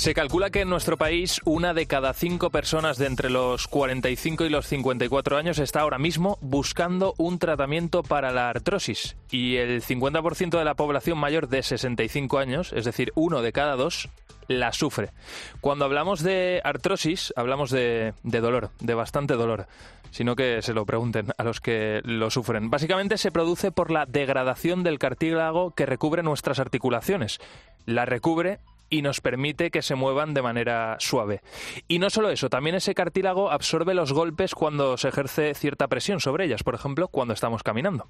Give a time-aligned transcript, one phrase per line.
[0.00, 4.46] Se calcula que en nuestro país una de cada cinco personas de entre los 45
[4.46, 9.82] y los 54 años está ahora mismo buscando un tratamiento para la artrosis y el
[9.82, 14.08] 50% de la población mayor de 65 años, es decir, uno de cada dos,
[14.48, 15.10] la sufre.
[15.60, 19.66] Cuando hablamos de artrosis, hablamos de, de dolor, de bastante dolor
[20.12, 22.68] sino que se lo pregunten a los que lo sufren.
[22.68, 27.38] Básicamente se produce por la degradación del cartílago que recubre nuestras articulaciones.
[27.86, 28.58] La recubre
[28.90, 31.40] y nos permite que se muevan de manera suave.
[31.88, 36.20] Y no solo eso, también ese cartílago absorbe los golpes cuando se ejerce cierta presión
[36.20, 38.08] sobre ellas, por ejemplo, cuando estamos caminando.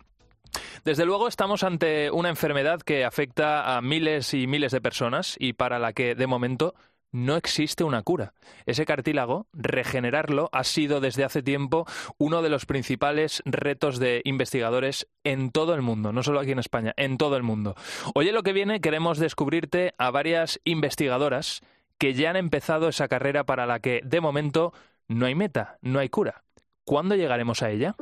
[0.84, 5.52] Desde luego estamos ante una enfermedad que afecta a miles y miles de personas y
[5.52, 6.74] para la que de momento
[7.12, 8.34] no existe una cura.
[8.66, 11.86] Ese cartílago, regenerarlo, ha sido desde hace tiempo
[12.18, 16.58] uno de los principales retos de investigadores en todo el mundo, no solo aquí en
[16.58, 17.74] España, en todo el mundo.
[18.14, 21.60] Oye, lo que viene, queremos descubrirte a varias investigadoras
[21.98, 24.72] que ya han empezado esa carrera para la que, de momento,
[25.08, 26.42] no hay meta, no hay cura.
[26.84, 27.94] ¿Cuándo llegaremos a ella?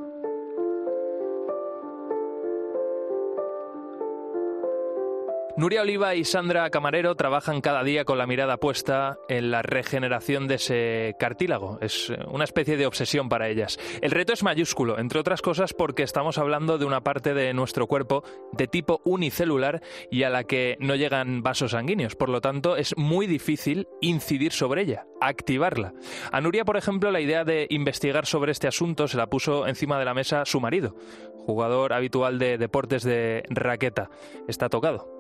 [5.59, 10.47] Nuria Oliva y Sandra Camarero trabajan cada día con la mirada puesta en la regeneración
[10.47, 11.79] de ese cartílago.
[11.81, 13.77] Es una especie de obsesión para ellas.
[14.01, 17.89] El reto es mayúsculo, entre otras cosas porque estamos hablando de una parte de nuestro
[17.89, 19.83] cuerpo de tipo unicelular
[20.13, 22.15] y a la que no llegan vasos sanguíneos.
[22.15, 25.93] Por lo tanto, es muy difícil incidir sobre ella, activarla.
[26.31, 29.99] A Nuria, por ejemplo, la idea de investigar sobre este asunto se la puso encima
[29.99, 30.95] de la mesa su marido,
[31.35, 34.09] jugador habitual de deportes de raqueta.
[34.47, 35.18] Está tocado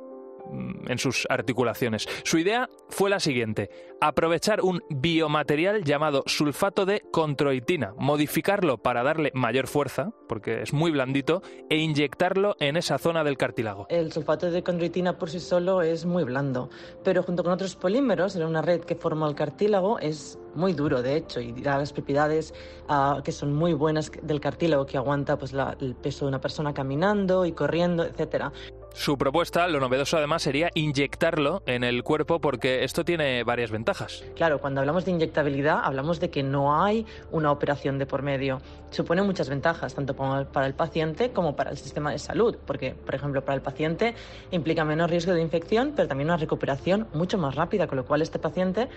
[0.86, 2.06] en sus articulaciones.
[2.24, 9.30] Su idea fue la siguiente, aprovechar un biomaterial llamado sulfato de controitina, modificarlo para darle
[9.34, 13.86] mayor fuerza, porque es muy blandito, e inyectarlo en esa zona del cartílago.
[13.90, 16.70] El sulfato de condroitina por sí solo es muy blando,
[17.04, 21.02] pero junto con otros polímeros en una red que forma el cartílago es muy duro,
[21.02, 22.54] de hecho, y da las propiedades
[22.88, 26.74] ah, que son muy buenas del cartílago, que aguanta pues, el peso de una persona
[26.74, 28.52] caminando y corriendo, etcétera.
[28.94, 34.24] Su propuesta, lo novedoso además, sería inyectarlo en el cuerpo porque esto tiene varias ventajas.
[34.34, 38.60] Claro, cuando hablamos de inyectabilidad, hablamos de que no hay una operación de por medio.
[38.90, 43.14] Supone muchas ventajas, tanto para el paciente como para el sistema de salud, porque, por
[43.14, 44.14] ejemplo, para el paciente
[44.50, 48.22] implica menos riesgo de infección, pero también una recuperación mucho más rápida, con lo cual
[48.22, 48.88] este paciente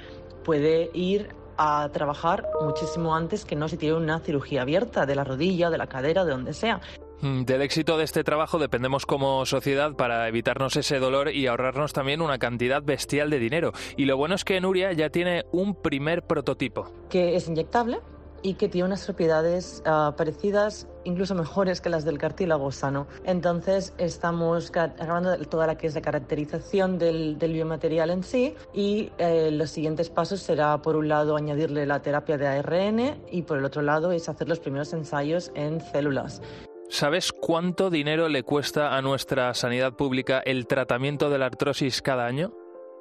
[0.43, 1.29] puede ir
[1.63, 5.77] a trabajar muchísimo antes que no si tiene una cirugía abierta de la rodilla, de
[5.77, 6.81] la cadera, de donde sea.
[7.21, 11.93] Mm, del éxito de este trabajo dependemos como sociedad para evitarnos ese dolor y ahorrarnos
[11.93, 13.73] también una cantidad bestial de dinero.
[13.95, 16.91] Y lo bueno es que Nuria ya tiene un primer prototipo.
[17.11, 17.99] Que es inyectable
[18.41, 23.07] y que tiene unas propiedades ah, parecidas, incluso mejores que las del cartílago sano.
[23.25, 29.49] Entonces estamos acabando toda la que es la caracterización del, biomaterial en sí y eh,
[29.51, 33.65] los siguientes pasos será por un lado añadirle la terapia de ARN y por el
[33.65, 36.41] otro lado es hacer los primeros ensayos en células.
[36.89, 42.25] ¿Sabes cuánto dinero le cuesta a nuestra sanidad pública el tratamiento de la artrosis cada
[42.25, 42.53] año?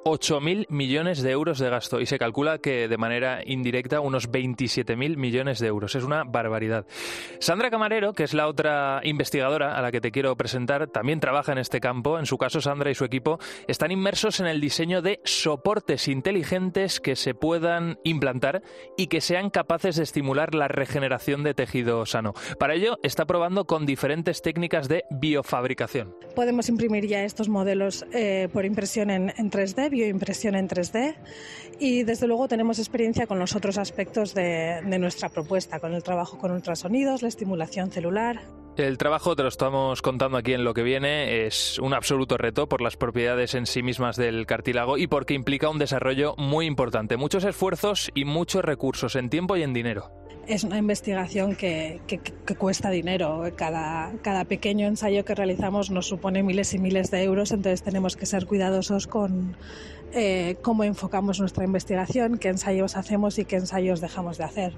[0.03, 5.17] 8.000 millones de euros de gasto y se calcula que de manera indirecta unos 27.000
[5.17, 5.95] millones de euros.
[5.95, 6.85] Es una barbaridad.
[7.39, 11.51] Sandra Camarero, que es la otra investigadora a la que te quiero presentar, también trabaja
[11.51, 12.17] en este campo.
[12.17, 16.99] En su caso, Sandra y su equipo están inmersos en el diseño de soportes inteligentes
[16.99, 18.63] que se puedan implantar
[18.97, 22.33] y que sean capaces de estimular la regeneración de tejido sano.
[22.57, 26.15] Para ello, está probando con diferentes técnicas de biofabricación.
[26.35, 31.15] Podemos imprimir ya estos modelos eh, por impresión en, en 3D bioimpresión en 3D
[31.79, 36.01] y desde luego tenemos experiencia con los otros aspectos de, de nuestra propuesta, con el
[36.01, 38.60] trabajo con ultrasonidos, la estimulación celular.
[38.77, 42.67] El trabajo, te lo estamos contando aquí en lo que viene, es un absoluto reto
[42.69, 47.17] por las propiedades en sí mismas del cartílago y porque implica un desarrollo muy importante,
[47.17, 50.11] muchos esfuerzos y muchos recursos en tiempo y en dinero
[50.47, 53.43] es una investigación que, que, cuesta dinero.
[53.55, 58.17] Cada, cada pequeño ensayo que realizamos nos supone miles y miles de euros, entonces tenemos
[58.17, 59.55] que ser cuidadosos con
[60.13, 64.73] eh, cómo enfocamos nuestra investigación, qué ensayos hacemos y qué ensayos dejamos de hacer.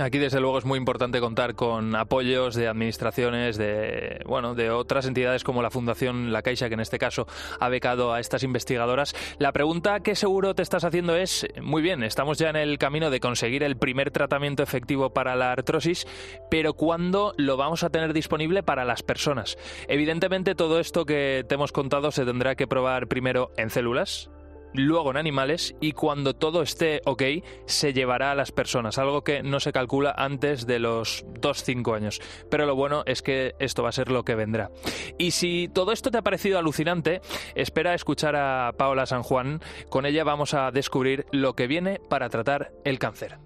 [0.00, 5.06] Aquí desde luego es muy importante contar con apoyos de administraciones de bueno, de otras
[5.06, 7.26] entidades como la Fundación La Caixa que en este caso
[7.60, 9.14] ha becado a estas investigadoras.
[9.38, 13.10] La pregunta que seguro te estás haciendo es, muy bien, estamos ya en el camino
[13.10, 16.06] de conseguir el primer tratamiento efectivo para la artrosis,
[16.50, 19.58] pero ¿cuándo lo vamos a tener disponible para las personas?
[19.88, 24.31] Evidentemente todo esto que te hemos contado se tendrá que probar primero en células,
[24.74, 27.22] luego en animales y cuando todo esté ok
[27.66, 32.20] se llevará a las personas, algo que no se calcula antes de los 2-5 años.
[32.50, 34.70] Pero lo bueno es que esto va a ser lo que vendrá.
[35.18, 37.20] Y si todo esto te ha parecido alucinante,
[37.54, 39.60] espera escuchar a Paola San Juan.
[39.88, 43.38] Con ella vamos a descubrir lo que viene para tratar el cáncer.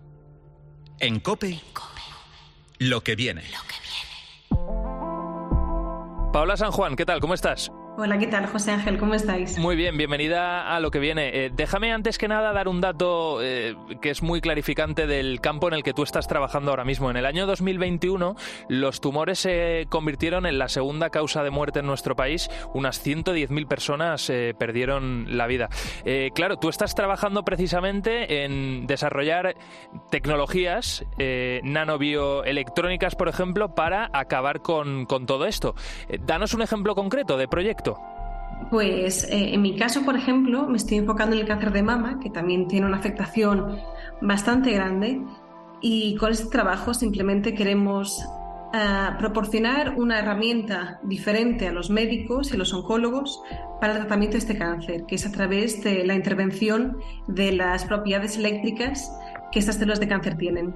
[0.99, 1.61] En COPE,
[2.79, 3.43] lo que viene.
[6.33, 7.21] Paola San Juan, ¿qué tal?
[7.21, 7.71] ¿Cómo estás?
[7.99, 8.99] Hola, ¿qué tal, José Ángel?
[8.99, 9.59] ¿Cómo estáis?
[9.59, 11.47] Muy bien, bienvenida a lo que viene.
[11.47, 15.67] Eh, déjame antes que nada dar un dato eh, que es muy clarificante del campo
[15.69, 17.09] en el que tú estás trabajando ahora mismo.
[17.11, 18.37] En el año 2021,
[18.69, 22.51] los tumores se convirtieron en la segunda causa de muerte en nuestro país.
[22.75, 25.71] Unas 110.000 personas eh, perdieron la vida.
[26.35, 29.57] Claro, tú estás trabajando precisamente en desarrollar
[30.11, 31.05] tecnologías
[31.63, 35.75] nanobioelectrónicas, por ejemplo, para acabar con, con todo esto.
[36.21, 37.86] Danos un ejemplo concreto de proyecto.
[38.71, 42.19] Pues eh, en mi caso, por ejemplo, me estoy enfocando en el cáncer de mama,
[42.21, 43.79] que también tiene una afectación
[44.21, 45.21] bastante grande,
[45.81, 48.19] y con este trabajo simplemente queremos
[48.75, 53.43] uh, proporcionar una herramienta diferente a los médicos y los oncólogos
[53.81, 56.99] para el tratamiento de este cáncer, que es a través de la intervención
[57.29, 59.13] de las propiedades eléctricas
[59.53, 60.75] que estas células de cáncer tienen.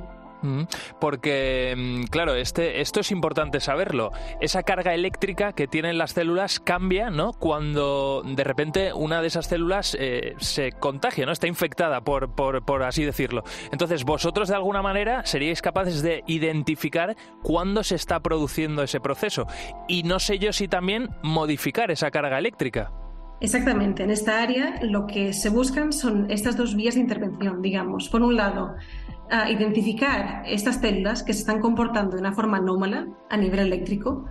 [1.00, 4.12] Porque, mm, claro, este, esto es importante saberlo.
[4.40, 7.32] Esa carga eléctrica que tienen las células cambia, ¿no?
[7.32, 11.32] Cuando de repente una de esas células eh, se contagia, ¿no?
[11.32, 13.44] Está infectada, por, por, por, así decirlo.
[13.72, 19.46] Entonces, vosotros de alguna manera seríais capaces de identificar cuándo se está produciendo ese proceso.
[19.88, 22.92] Y no sé yo si también modificar esa carga eléctrica.
[23.40, 24.02] Exactamente.
[24.02, 28.08] En esta área lo que se buscan son estas dos vías de intervención, digamos.
[28.10, 28.74] Por un lado,
[29.30, 34.26] a identificar estas células que se están comportando de una forma anómala a nivel eléctrico,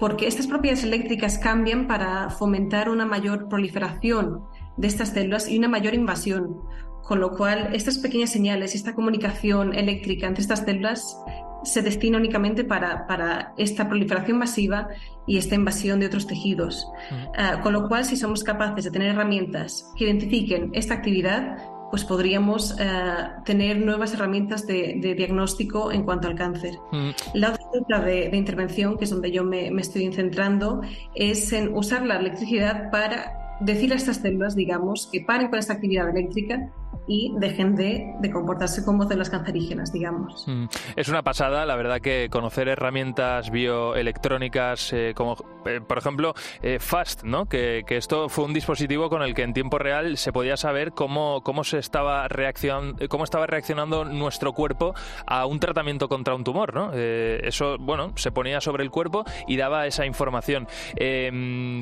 [0.00, 4.44] porque estas propiedades eléctricas cambian para fomentar una mayor proliferación
[4.76, 6.56] de estas células y una mayor invasión,
[7.02, 11.18] con lo cual estas pequeñas señales esta comunicación eléctrica entre estas células
[11.64, 14.88] se destina únicamente para, para, esta proliferación masiva
[15.26, 16.86] y esta invasión de otros tejidos.
[17.10, 21.58] Uh, con lo cual, si somos capaces de tener herramientas que identifiquen esta actividad,
[21.90, 26.74] pues podríamos uh, tener nuevas herramientas de, de, diagnóstico en cuanto al cáncer.
[26.92, 27.10] Mm.
[27.34, 30.82] La otra de, de, intervención, que es donde yo me, me estoy centrando,
[31.14, 35.74] es en usar la electricidad para decir a estas células, digamos, que paren con esta
[35.74, 36.70] actividad eléctrica
[37.08, 40.46] y dejen de, de, comportarse como células cancerígenas, digamos.
[40.46, 40.66] Mm.
[40.94, 46.78] Es una pasada, la verdad, que conocer herramientas bioelectrónicas eh, como, eh, por ejemplo, eh,
[46.78, 47.46] FAST, ¿no?
[47.46, 50.92] Que, que, esto fue un dispositivo con el que en tiempo real se podía saber
[50.92, 54.94] cómo, cómo, se estaba, reaccionando, cómo estaba reaccionando nuestro cuerpo
[55.26, 56.92] a un tratamiento contra un tumor, ¿no?
[56.92, 60.66] eso, bueno, se ponía sobre el cuerpo y daba esa información.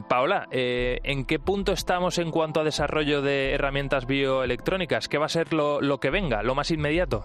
[0.09, 5.09] Paola, ¿en qué punto estamos en cuanto a desarrollo de herramientas bioelectrónicas?
[5.17, 7.25] ¿Qué va a ser lo, que venga, lo más inmediato?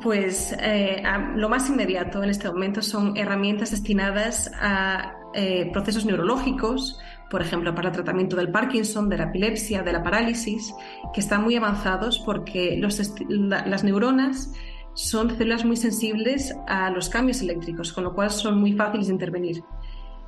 [0.00, 1.02] Pues eh,
[1.34, 7.00] lo más inmediato en este momento son herramientas destinadas a eh, procesos neurológicos,
[7.32, 10.72] por ejemplo, para el tratamiento del Parkinson, de la epilepsia, de la parálisis,
[11.12, 14.52] que están muy avanzados porque las neuronas
[14.94, 19.14] son células muy sensibles a los cambios eléctricos, con lo cual son muy fáciles de
[19.14, 19.64] intervenir.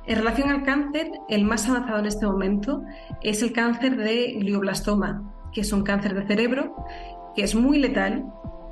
[0.05, 2.83] En relación al cáncer, el más avanzado en este momento
[3.23, 6.75] es el cáncer de glioblastoma, que es un cáncer de cerebro,
[7.33, 8.25] que es muy letal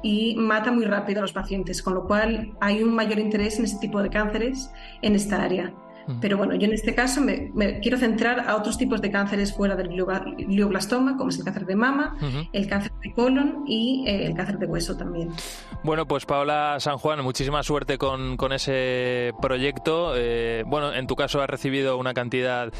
[0.03, 3.65] y mata muy rápido a los pacientes, con lo cual hay un mayor interés en
[3.65, 4.69] ese tipo de cánceres
[5.01, 5.73] en esta área.
[6.19, 9.75] Pero bueno, yo en este caso me, quiero centrar a otros tipos de cánceres fuera
[9.75, 12.17] del glioblastoma, como es el cáncer de mama,
[12.51, 15.31] el cáncer de colon y eh, el cáncer de hueso también.
[15.83, 20.13] Bueno, pues Paola San Juan, muchísima suerte con, con ese proyecto.
[20.15, 22.71] Eh, bueno, en tu caso has recibido una cantidad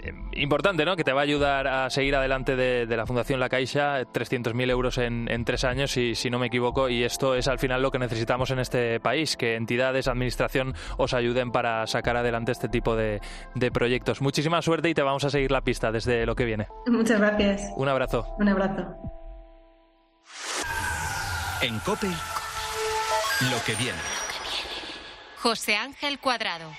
[0.00, 0.96] eh, importante, ¿no?
[0.96, 4.98] Que te va a ayudar a seguir adelante de, la Fundación La Caixa, 300.000 euros
[4.98, 7.90] en, en, tres años, si, si no me equivoco, y esto es al final lo
[7.90, 12.96] que necesitamos en este país, que entidades, administración os ayuden para sacar adelante este tipo
[12.96, 13.20] de,
[13.54, 14.20] de proyectos.
[14.20, 16.66] Muchísima suerte y te vamos a seguir la pista desde lo que viene.
[16.86, 17.70] Muchas gracias.
[17.76, 18.26] Un abrazo.
[18.38, 18.96] Un abrazo.
[21.62, 23.98] En COPE, lo que viene.
[25.40, 26.70] José Ángel Cuadrado.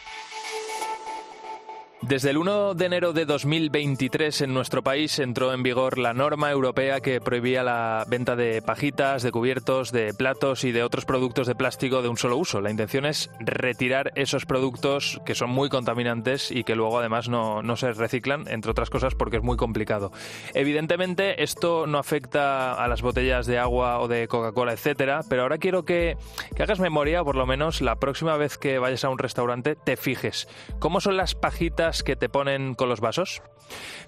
[2.10, 6.50] Desde el 1 de enero de 2023 en nuestro país entró en vigor la norma
[6.50, 11.46] europea que prohibía la venta de pajitas, de cubiertos, de platos y de otros productos
[11.46, 12.62] de plástico de un solo uso.
[12.62, 17.62] La intención es retirar esos productos que son muy contaminantes y que luego además no,
[17.76, 20.12] se reciclan, entre otras cosas porque es muy complicado.
[20.56, 25.60] Evidentemente esto no afecta a las botellas de agua o de Coca-Cola, etcétera, pero ahora
[25.60, 26.18] quiero que,
[26.56, 29.76] que hagas memoria, o por lo menos la próxima vez que vayas a un restaurante,
[29.76, 30.48] te fijes
[30.80, 33.42] cómo son las pajitas que te ponen con los vasos.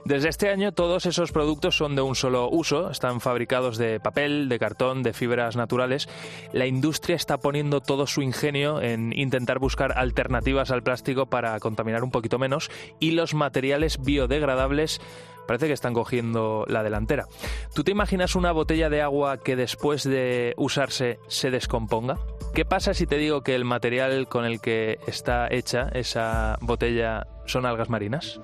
[0.05, 4.49] Desde este año todos esos productos son de un solo uso, están fabricados de papel,
[4.49, 6.09] de cartón, de fibras naturales.
[6.53, 12.03] La industria está poniendo todo su ingenio en intentar buscar alternativas al plástico para contaminar
[12.03, 14.99] un poquito menos y los materiales biodegradables
[15.47, 17.27] parece que están cogiendo la delantera.
[17.73, 22.19] ¿Tú te imaginas una botella de agua que después de usarse se descomponga?
[22.53, 27.25] ¿Qué pasa si te digo que el material con el que está hecha esa botella
[27.45, 28.41] son algas marinas?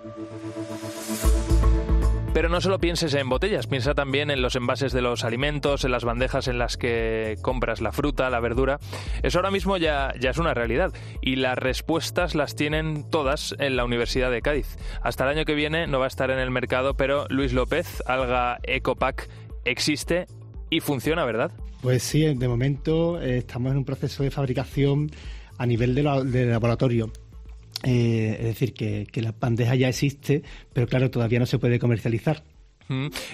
[2.34, 5.92] Pero no solo pienses en botellas, piensa también en los envases de los alimentos, en
[5.92, 8.80] las bandejas en las que compras la fruta, la verdura.
[9.24, 13.76] Eso ahora mismo ya, ya es una realidad y las respuestas las tienen todas en
[13.76, 14.78] la Universidad de Cádiz.
[15.02, 18.02] Hasta el año que viene no va a estar en el mercado, pero Luis López,
[18.06, 19.28] Alga Ecopack,
[19.66, 20.28] existe
[20.70, 21.52] y funciona, ¿verdad?
[21.82, 25.12] Pues sí, de momento eh, estamos en un proceso de fabricación
[25.58, 27.12] a nivel de, de laboratorio.
[27.84, 30.42] Eh, es decir, que, que la bandeja ya existe,
[30.74, 32.44] pero claro, todavía no se puede comercializar.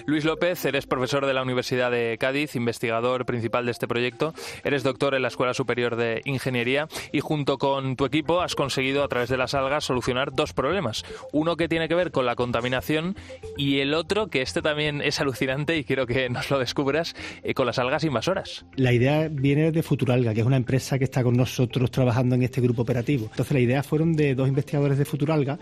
[0.06, 4.34] Luis López, eres profesor de la Universidad de Cádiz, investigador principal de este proyecto,
[4.64, 9.04] eres doctor en la Escuela Superior de Ingeniería y junto con tu equipo has conseguido
[9.04, 11.04] a través de las algas solucionar dos problemas.
[11.32, 13.16] Uno que tiene que ver con la contaminación
[13.56, 17.54] y el otro, que este también es alucinante y quiero que nos lo descubras, eh,
[17.54, 18.64] con las algas invasoras.
[18.76, 22.42] La idea viene de Futuralga, que es una empresa que está con nosotros trabajando en
[22.42, 23.26] este grupo operativo.
[23.30, 25.58] Entonces la idea fueron de dos investigadores de Futuralga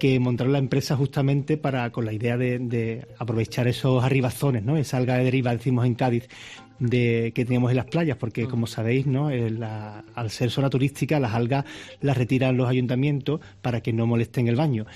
[0.00, 4.76] que montaron la empresa justamente para con la idea de, aprovechar esos arribazones, ¿no?
[4.76, 6.28] Esa alga de deriva, decimos en Cádiz,
[6.80, 9.30] de, que teníamos en las playas, porque como sabéis, ¿no?
[9.30, 9.52] Eh,
[10.14, 11.64] al ser zona turística, las algas
[12.00, 14.86] las retiran los ayuntamientos para que no molesten el baño.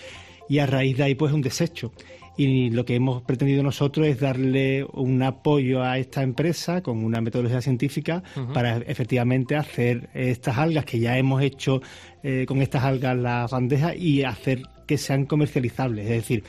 [0.48, 1.92] Y a raíz de ahí, pues, un desecho
[2.36, 7.20] y lo que hemos pretendido nosotros es darle un apoyo a esta empresa con una
[7.20, 11.80] metodología científica para efectivamente hacer estas algas que ya hemos hecho
[12.22, 16.44] eh, con estas algas las bandejas y hacer que sean comercializables, es decir,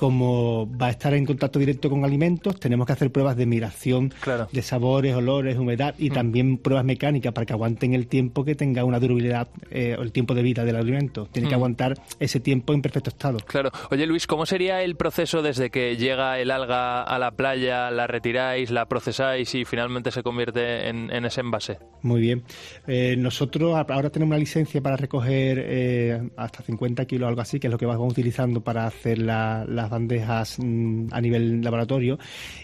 [0.00, 4.14] como va a estar en contacto directo con alimentos, tenemos que hacer pruebas de migración
[4.50, 6.14] de sabores, olores, humedad y mm.
[6.14, 10.10] también pruebas mecánicas para que aguanten el tiempo que tenga una durabilidad eh, o el
[10.10, 11.28] tiempo de vida del alimento.
[11.30, 11.58] Tiene que mm.
[11.58, 13.40] aguantar ese tiempo en perfecto estado.
[13.46, 13.72] Claro.
[13.90, 18.06] Oye Luis, ¿cómo sería el proceso desde que llega el alga a la playa, la
[18.06, 21.76] retiráis, la procesáis y finalmente se convierte en, ese envase?
[22.00, 22.42] Muy bien.
[22.86, 27.66] Eh, nosotros ahora tenemos una licencia para recoger eh, hasta 50 kilos, algo así, que
[27.66, 32.18] es lo que vamos utilizando para hacer las bandejas mm, a nivel laboratorio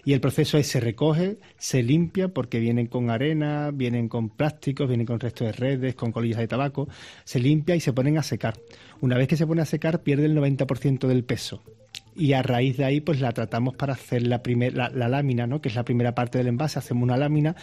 [0.05, 4.89] y el proceso es se recoge, se limpia porque vienen con arena, vienen con plásticos,
[4.89, 6.89] vienen con restos de redes, con colillas de tabaco,
[7.25, 8.55] se limpia y se ponen a secar.
[9.01, 11.63] Una vez que se pone a secar pierde el 90% del peso
[12.17, 14.41] y a raíz de ahí pues la tratamos para hacer la,
[14.73, 15.61] la, lámina, ¿no?
[15.61, 16.79] que es la primera parte del envase.
[16.79, 17.55] Hacemos una lámina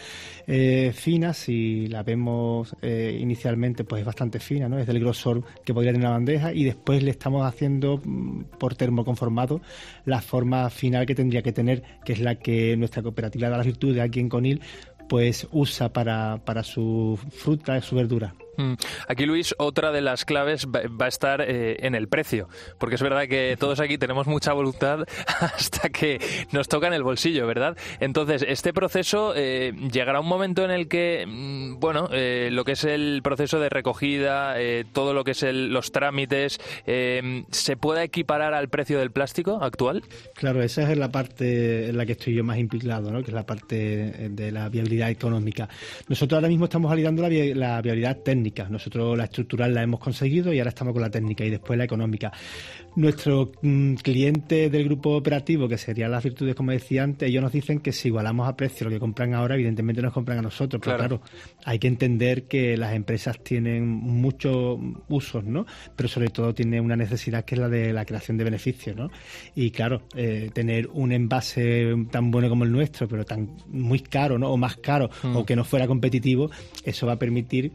[0.46, 4.78] eh, fina, si la vemos eh, inicialmente pues es bastante fina, ¿no?
[4.78, 8.74] es del grosor que podría tener la bandeja y después le estamos haciendo mm, por
[8.74, 9.60] termoconformado
[10.04, 13.66] la forma final que tendría que tener, que es la que nuestra cooperativa de las
[13.66, 14.60] virtudes aquí en Conil
[15.08, 18.34] pues usa para, para su fruta, su verdura.
[18.56, 18.74] Mm.
[19.08, 23.02] Aquí, Luis, otra de las claves va a estar eh, en el precio, porque es
[23.02, 25.00] verdad que todos aquí tenemos mucha voluntad
[25.40, 26.20] hasta que
[26.52, 27.76] nos toca en el bolsillo, ¿verdad?
[28.00, 32.72] Entonces, este proceso eh, llegará un momento en el que, mm, bueno, eh, lo que
[32.72, 34.56] es el proceso de recogida,
[34.92, 40.02] todo lo que es los trámites, ¿se pueda equiparar al precio del plástico actual?
[40.34, 43.22] Claro, esa es la parte en la que estoy yo más implicado, ¿no?
[43.22, 45.68] que es la parte de la viabilidad económica.
[46.08, 48.43] Nosotros ahora mismo estamos validando la, la viabilidad técnica.
[48.68, 51.84] Nosotros la estructural la hemos conseguido y ahora estamos con la técnica y después la
[51.84, 52.32] económica.
[52.96, 57.52] Nuestro mm, cliente del grupo operativo, que serían las virtudes, como decía antes, ellos nos
[57.52, 60.80] dicen que si igualamos a precio lo que compran ahora, evidentemente nos compran a nosotros.
[60.84, 61.20] Pero claro.
[61.64, 65.66] hay que entender que las empresas tienen muchos usos, ¿no?
[65.96, 69.10] Pero sobre todo tienen una necesidad que es la de la creación de beneficios, ¿no?
[69.54, 74.38] Y claro, eh, tener un envase tan bueno como el nuestro, pero tan muy caro,
[74.38, 74.50] ¿no?
[74.50, 75.44] O más caro, o mm.
[75.44, 76.50] que no fuera competitivo,
[76.84, 77.72] eso va a permitir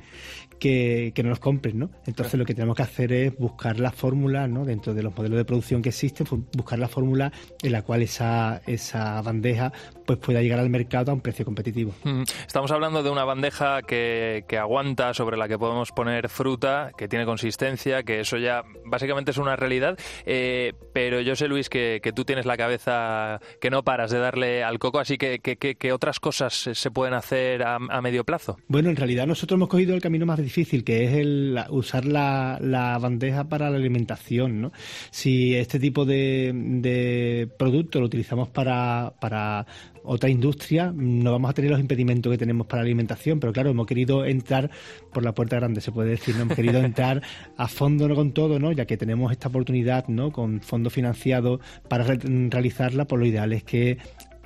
[0.59, 1.89] que, no los compren, ¿no?
[2.05, 4.65] Entonces lo que tenemos que hacer es buscar la fórmula, ¿no?
[4.65, 8.01] Dentro de los modelos de producción que existen, pues, buscar la fórmula en la cual
[8.01, 9.71] esa, esa bandeja
[10.05, 11.93] pues pueda llegar al mercado a un precio competitivo.
[12.03, 12.23] Mm.
[12.45, 17.07] Estamos hablando de una bandeja que, que aguanta, sobre la que podemos poner fruta, que
[17.07, 21.99] tiene consistencia, que eso ya básicamente es una realidad, eh, pero yo sé, Luis, que,
[22.01, 25.93] que, tú tienes la cabeza que no paras de darle al coco, así que ¿qué
[25.93, 28.57] otras cosas se pueden hacer a, a, medio plazo?
[28.67, 32.57] Bueno, en realidad nosotros hemos cogido el camino más difícil, que es el usar la,
[32.61, 34.61] la bandeja para la alimentación.
[34.61, 34.71] ¿no?
[35.11, 39.65] Si este tipo de, de producto lo utilizamos para, para
[40.03, 43.69] otra industria, no vamos a tener los impedimentos que tenemos para la alimentación, pero claro,
[43.69, 44.71] hemos querido entrar
[45.13, 46.41] por la puerta grande, se puede decir, ¿no?
[46.43, 47.21] hemos querido entrar
[47.57, 48.15] a fondo ¿no?
[48.15, 48.71] con todo, ¿no?
[48.71, 50.31] ya que tenemos esta oportunidad ¿no?
[50.31, 53.97] con fondos financiados para realizarla, por pues lo ideal es que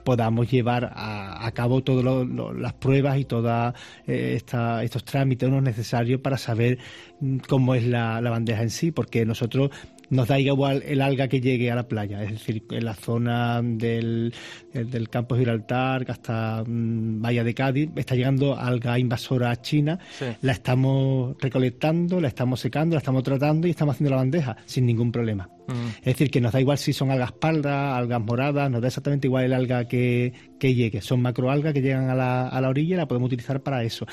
[0.04, 3.74] podamos llevar a, cabo todas las pruebas y todos
[4.08, 4.40] eh,
[4.82, 6.80] estos trámites necesarios para saber
[7.20, 9.70] mm, cómo es la, la, bandeja en sí, porque nosotros
[10.10, 13.62] nos da igual el alga que llegue a la playa, es decir, en la zona
[13.64, 14.34] del,
[14.74, 20.00] del campo de Gibraltar hasta mm, Bahía de Cádiz, está llegando alga invasora china,
[20.42, 24.86] la estamos recolectando, la estamos secando, la estamos tratando y estamos haciendo la bandeja sin
[24.86, 25.50] ningún problema.
[25.68, 29.28] Es decir, que nos da igual si son algas pardas, algas moradas, nos da exactamente
[29.28, 31.02] igual el alga que, que llegue.
[31.02, 34.06] Son macroalgas que llegan a la, a la orilla y la podemos utilizar para eso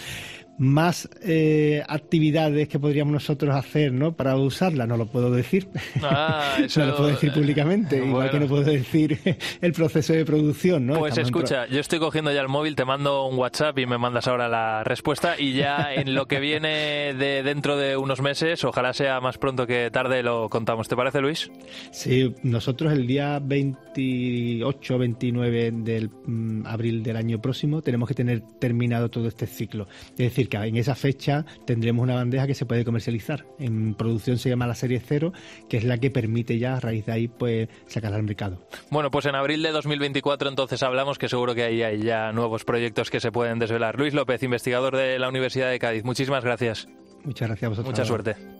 [0.61, 4.13] más eh, actividades que podríamos nosotros hacer ¿no?
[4.13, 5.69] para usarla, no lo puedo decir.
[6.03, 9.19] Ah, no lo puedo decir públicamente, igual que no puedo decir
[9.63, 10.87] el proceso de producción.
[10.87, 10.99] ¿no?
[10.99, 14.29] Pues escucha, yo estoy cogiendo ya el móvil, te mando un WhatsApp y me mandas
[14.29, 18.93] ahora la respuesta y ya en lo que viene de dentro de unos meses, ojalá
[18.93, 20.89] sea más pronto que tarde, lo contamos.
[20.89, 21.51] ¿Te parece, Luis?
[21.91, 28.43] Sí, nosotros el día 28 29 del mm, abril del año próximo tenemos que tener
[28.59, 29.89] terminado todo este ciclo.
[30.11, 33.47] Es decir, que en esa fecha tendremos una bandeja que se puede comercializar.
[33.59, 35.33] En producción se llama la serie cero,
[35.69, 38.59] que es la que permite ya a raíz de ahí pues sacarla al mercado.
[38.91, 42.65] Bueno, pues en abril de 2024 entonces hablamos que seguro que ahí hay ya nuevos
[42.65, 43.99] proyectos que se pueden desvelar.
[43.99, 46.89] Luis López, investigador de la Universidad de Cádiz, muchísimas gracias.
[47.25, 47.93] Muchas gracias a vosotros.
[47.93, 48.60] Mucha suerte.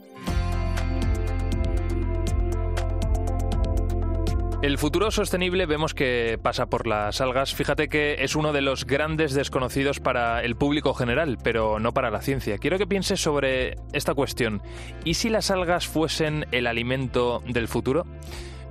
[4.61, 7.55] El futuro sostenible vemos que pasa por las algas.
[7.55, 12.11] Fíjate que es uno de los grandes desconocidos para el público general, pero no para
[12.11, 12.59] la ciencia.
[12.59, 14.61] Quiero que pienses sobre esta cuestión.
[15.03, 18.05] ¿Y si las algas fuesen el alimento del futuro?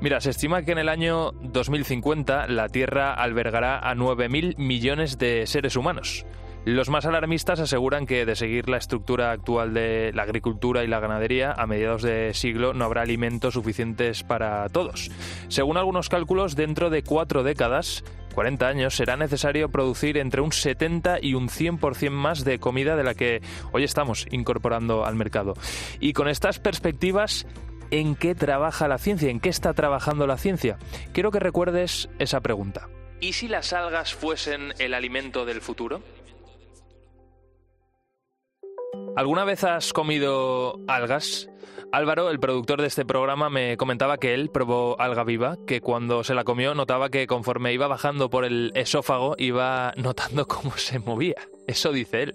[0.00, 5.44] Mira, se estima que en el año 2050 la Tierra albergará a 9.000 millones de
[5.48, 6.24] seres humanos.
[6.66, 11.00] Los más alarmistas aseguran que de seguir la estructura actual de la agricultura y la
[11.00, 15.10] ganadería, a mediados de siglo no habrá alimentos suficientes para todos.
[15.48, 21.18] Según algunos cálculos, dentro de cuatro décadas, 40 años, será necesario producir entre un 70
[21.22, 23.40] y un 100% más de comida de la que
[23.72, 25.54] hoy estamos incorporando al mercado.
[25.98, 27.46] Y con estas perspectivas,
[27.90, 29.30] ¿en qué trabaja la ciencia?
[29.30, 30.78] ¿En qué está trabajando la ciencia?
[31.14, 32.88] Quiero que recuerdes esa pregunta.
[33.18, 36.02] ¿Y si las algas fuesen el alimento del futuro?
[39.20, 41.50] ¿Alguna vez has comido algas?
[41.92, 46.24] Álvaro, el productor de este programa, me comentaba que él probó alga viva, que cuando
[46.24, 51.00] se la comió notaba que conforme iba bajando por el esófago iba notando cómo se
[51.00, 51.36] movía.
[51.70, 52.34] Eso dice él.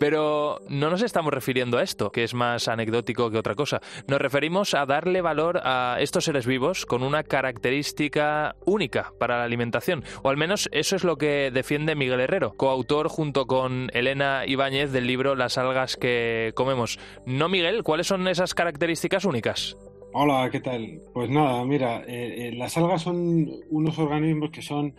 [0.00, 3.80] Pero no nos estamos refiriendo a esto, que es más anecdótico que otra cosa.
[4.08, 9.44] Nos referimos a darle valor a estos seres vivos con una característica única para la
[9.44, 10.02] alimentación.
[10.24, 14.90] O al menos eso es lo que defiende Miguel Herrero, coautor junto con Elena Ibáñez
[14.90, 16.98] del libro Las algas que comemos.
[17.26, 19.76] No, Miguel, ¿cuáles son esas características únicas?
[20.14, 21.00] Hola, ¿qué tal?
[21.12, 24.94] Pues nada, mira, eh, eh, las algas son unos organismos que son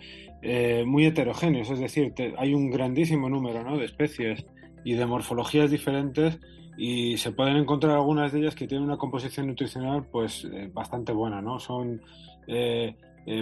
[0.48, 4.46] eh, muy heterogéneos, es decir, hay un grandísimo número de especies
[4.84, 6.40] y de morfologías diferentes
[6.78, 11.14] y se pueden encontrar algunas de ellas que tienen una composición nutricional pues eh, bastante
[11.14, 11.60] buena, ¿no?
[11.60, 12.00] Son
[12.46, 12.94] eh,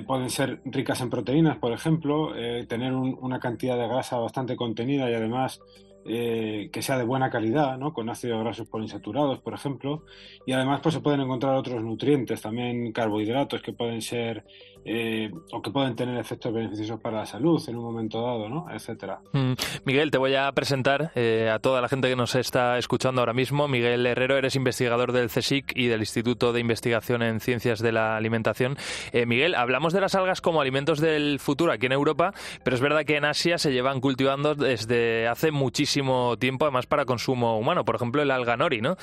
[0.08, 2.32] pueden ser ricas en proteínas, por ejemplo,
[2.70, 5.60] tener una cantidad de grasa bastante contenida y además
[6.06, 7.94] que sea de buena calidad, ¿no?
[7.94, 10.06] con ácidos grasos poliinsaturados, por ejemplo,
[10.46, 14.46] y además pues se pueden encontrar otros nutrientes, también carbohidratos que pueden ser
[14.86, 18.66] eh, o que pueden tener efectos beneficiosos para la salud en un momento dado, ¿no?
[18.70, 19.20] etcétera.
[19.32, 19.54] Mm.
[19.86, 23.34] Miguel, te voy a presentar eh, a toda la gente que nos está escuchando ahora
[23.34, 23.68] mismo.
[23.68, 28.18] Miguel Herrero, eres investigador del CSIC y del Instituto de Investigación en Ciencias de la
[28.18, 28.78] Alimentación.
[29.12, 32.82] Eh, Miguel, hablamos de las algas como alimentos del futuro aquí en Europa, pero es
[32.82, 37.86] verdad que en Asia se llevan cultivando desde hace muchísimo tiempo, además para consumo humano.
[37.86, 38.98] Por ejemplo, el alga nori, ¿no?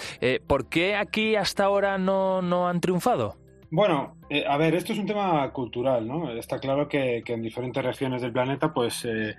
[0.47, 3.40] ¿Por qué aquí hasta ahora no, no han triunfado?
[3.73, 6.33] Bueno, eh, a ver, esto es un tema cultural, ¿no?
[6.33, 9.37] Está claro que, en diferentes regiones del planeta, pues eh,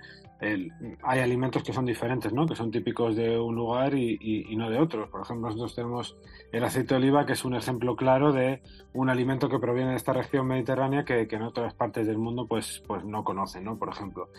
[1.02, 2.46] hay alimentos que son diferentes, ¿no?
[2.46, 5.10] Que son típicos de un lugar y, no de otros.
[5.10, 6.16] Por ejemplo, nosotros tenemos
[6.50, 8.62] el aceite de oliva, que es un ejemplo claro de
[8.94, 12.82] un alimento que proviene de esta región mediterránea que, en otras partes del mundo, pues,
[12.86, 13.78] pues no conocen, ¿no?
[13.78, 14.30] Por ejemplo.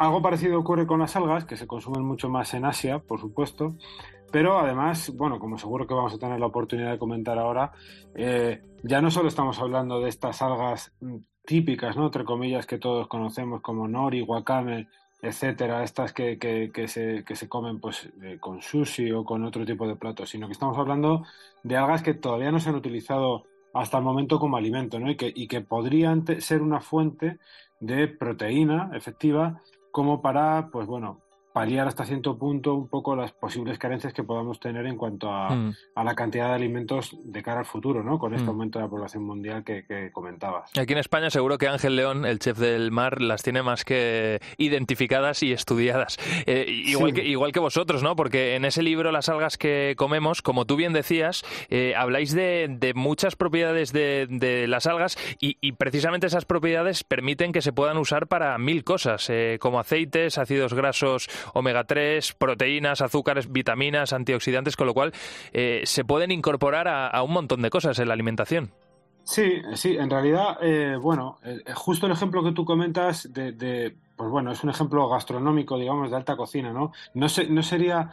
[0.00, 3.76] Algo parecido ocurre con las algas, que se consumen mucho más en Asia, por supuesto,
[4.30, 7.72] pero además, bueno, como seguro que vamos a tener la oportunidad de comentar ahora,
[8.14, 12.06] eh, ya no solo estamos hablando de estas algas mm, típicas, ¿no?
[12.06, 14.88] Entre comillas, que todos conocemos como nori, wakame,
[15.22, 19.64] etcétera, estas que, que, se, que se comen pues eh, con sushi o con otro
[19.64, 21.24] tipo de platos, sino que estamos hablando
[21.62, 25.10] de algas que todavía no se han utilizado hasta el momento como alimento, ¿no?
[25.10, 27.38] Y que, y que podrían ser una fuente
[27.80, 29.60] de proteína efectiva
[29.90, 31.20] como para, pues bueno,
[31.56, 35.48] paliar hasta cierto punto un poco las posibles carencias que podamos tener en cuanto a,
[35.48, 35.74] mm.
[36.04, 38.18] la cantidad de alimentos de cara al futuro, ¿no?
[38.18, 38.50] Con este mm.
[38.50, 40.70] aumento de la población mundial que, comentabas.
[40.78, 44.38] Aquí en España seguro que Ángel León, el chef del mar, las tiene más que
[44.58, 46.18] identificadas y estudiadas.
[46.44, 48.16] Eh, igual, que, igual que vosotros, ¿no?
[48.16, 52.92] Porque en ese libro, Las algas que comemos, como tú bien decías, eh, habláis de,
[52.94, 58.58] muchas propiedades de, las algas y, precisamente esas propiedades permiten que se puedan usar para
[58.58, 64.94] mil cosas, eh, como aceites, ácidos grasos omega 3, proteínas, azúcares, vitaminas, antioxidantes, con lo
[64.94, 65.12] cual
[65.52, 68.72] eh, se pueden incorporar a, un montón de cosas en la alimentación.
[69.24, 74.30] Sí, sí, en realidad, eh, bueno, eh, justo el ejemplo que tú comentas de, pues
[74.30, 76.92] bueno, es un ejemplo gastronómico, digamos, de alta cocina, ¿no?
[77.14, 78.12] No, no sería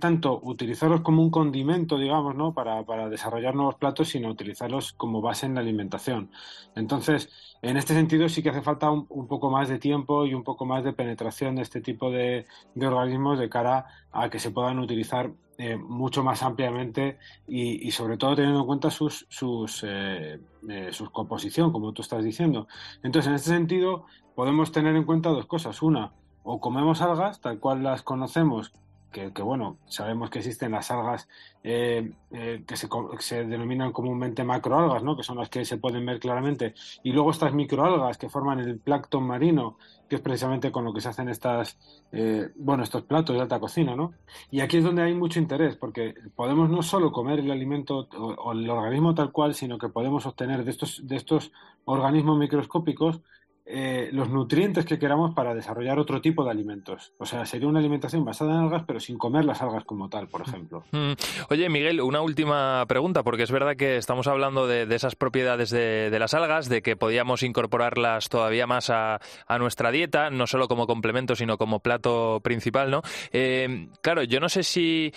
[0.00, 2.54] tanto utilizarlos como un condimento, digamos, ¿no?
[2.54, 6.30] Para, para, desarrollar nuevos platos, sino utilizarlos como base en la alimentación.
[6.74, 7.30] Entonces,
[7.62, 10.64] en este sentido sí que hace falta un, poco más de tiempo y un poco
[10.66, 12.46] más de penetración de este tipo de,
[12.80, 18.36] organismos de cara a que se puedan utilizar eh, mucho más ampliamente y, sobre todo
[18.36, 22.68] teniendo en cuenta sus, sus, eh, eh, su composición, como tú estás diciendo.
[23.02, 25.82] Entonces, en este sentido, podemos tener en cuenta dos cosas.
[25.82, 26.12] Una,
[26.44, 28.72] o comemos algas tal cual las conocemos
[29.10, 31.26] que, bueno, sabemos que existen las algas
[31.62, 35.16] eh, eh, que se, denominan comúnmente macroalgas, ¿no?
[35.16, 38.78] que son las que se pueden ver claramente, y luego estas microalgas que forman el
[38.78, 41.78] plancton marino, que es precisamente con lo que se hacen estas,
[42.12, 44.12] eh, bueno, estos platos de alta cocina, ¿no?
[44.50, 48.52] Y aquí es donde hay mucho interés, porque podemos no solo comer el alimento o,
[48.52, 51.52] el organismo tal cual, sino que podemos obtener de estos, de estos
[51.84, 53.22] organismos microscópicos
[53.68, 57.12] eh, los nutrientes que queramos para desarrollar otro tipo de alimentos.
[57.18, 60.28] O sea, sería una alimentación basada en algas, pero sin comer las algas como tal,
[60.28, 60.84] por ejemplo.
[60.96, 61.12] Mm.
[61.50, 66.16] Oye, Miguel, una última pregunta, porque es verdad que estamos hablando de, esas propiedades de,
[66.18, 69.20] las algas, de que podíamos incorporarlas todavía más a,
[69.58, 73.02] nuestra dieta, no solo como complemento, sino como plato principal, ¿no?
[73.32, 75.12] Eh, claro, yo no sé si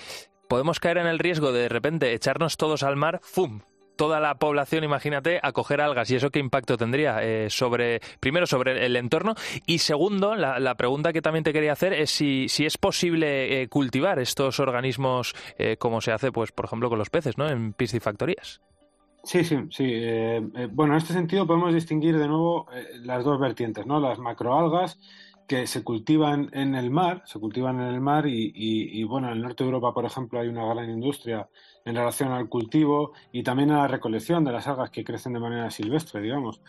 [0.50, 3.62] podemos caer en el riesgo de de repente echarnos todos al mar, ¡fum!
[4.00, 8.48] Toda la población, imagínate, a coger algas y eso qué impacto tendría eh, sobre, primero,
[8.48, 9.36] sobre el entorno
[9.66, 13.68] y segundo, la, pregunta que también te quería hacer es si, si es posible eh,
[13.68, 17.50] cultivar estos organismos eh, como se hace, pues, por ejemplo, con los peces, ¿no?
[17.50, 18.62] En piscifactorías.
[19.26, 20.02] Sí, sí, sí.
[20.72, 22.68] bueno, en este sentido podemos distinguir de nuevo
[23.02, 24.00] las dos vertientes, ¿no?
[24.00, 24.98] Las macroalgas
[25.46, 29.42] que se cultivan en el mar, se cultivan en el mar y, bueno, en el
[29.42, 31.50] norte de Europa, por ejemplo, hay una gran industria
[31.86, 35.40] en relación al cultivo y también a la recolección de las algas que crecen de
[35.40, 36.62] manera silvestre, digamos.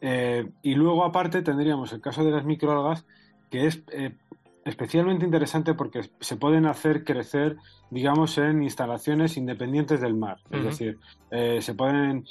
[0.00, 3.06] Eh, y luego, aparte, tendríamos el caso de las microalgas,
[3.50, 4.16] que es eh,
[4.64, 7.56] especialmente interesante porque se pueden hacer crecer,
[7.90, 10.38] digamos, en instalaciones independientes del mar.
[10.50, 10.98] Es decir,
[11.30, 12.24] eh, se pueden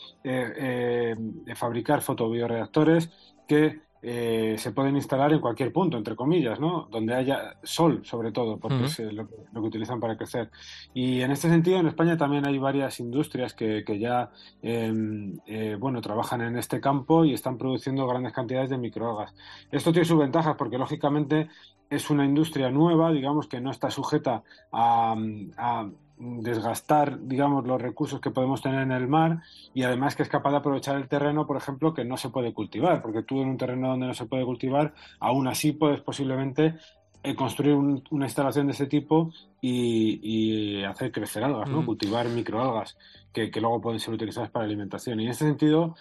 [1.56, 3.10] fabricar fotobioreactores
[3.48, 6.88] que eh, se pueden instalar en cualquier punto, entre comillas, ¿no?
[6.92, 10.52] Donde haya sol, sobre todo, porque es lo, que utilizan para crecer.
[10.94, 14.30] Y en este sentido, en España también hay varias industrias que, ya,
[14.62, 19.34] em, eh, bueno, trabajan en este campo y están produciendo grandes cantidades de microalgas.
[19.72, 21.50] Esto tiene sus ventajas porque, lógicamente,
[21.90, 25.16] es una industria nueva, digamos, que no está sujeta a,
[26.18, 29.42] desgastar, digamos, los recursos que podemos tener en el mar
[29.74, 32.54] y además que es capaz de aprovechar el terreno, por ejemplo, que no se puede
[32.54, 36.76] cultivar, porque tú en un terreno donde no se puede cultivar, aún así puedes posiblemente
[37.24, 41.82] eh, construir una instalación de ese tipo y, hacer crecer algas, ¿no?
[41.82, 41.86] Mm.
[41.86, 42.98] Cultivar microalgas
[43.34, 45.20] que, que luego pueden ser utilizadas para alimentación.
[45.20, 45.96] Y en ese sentido,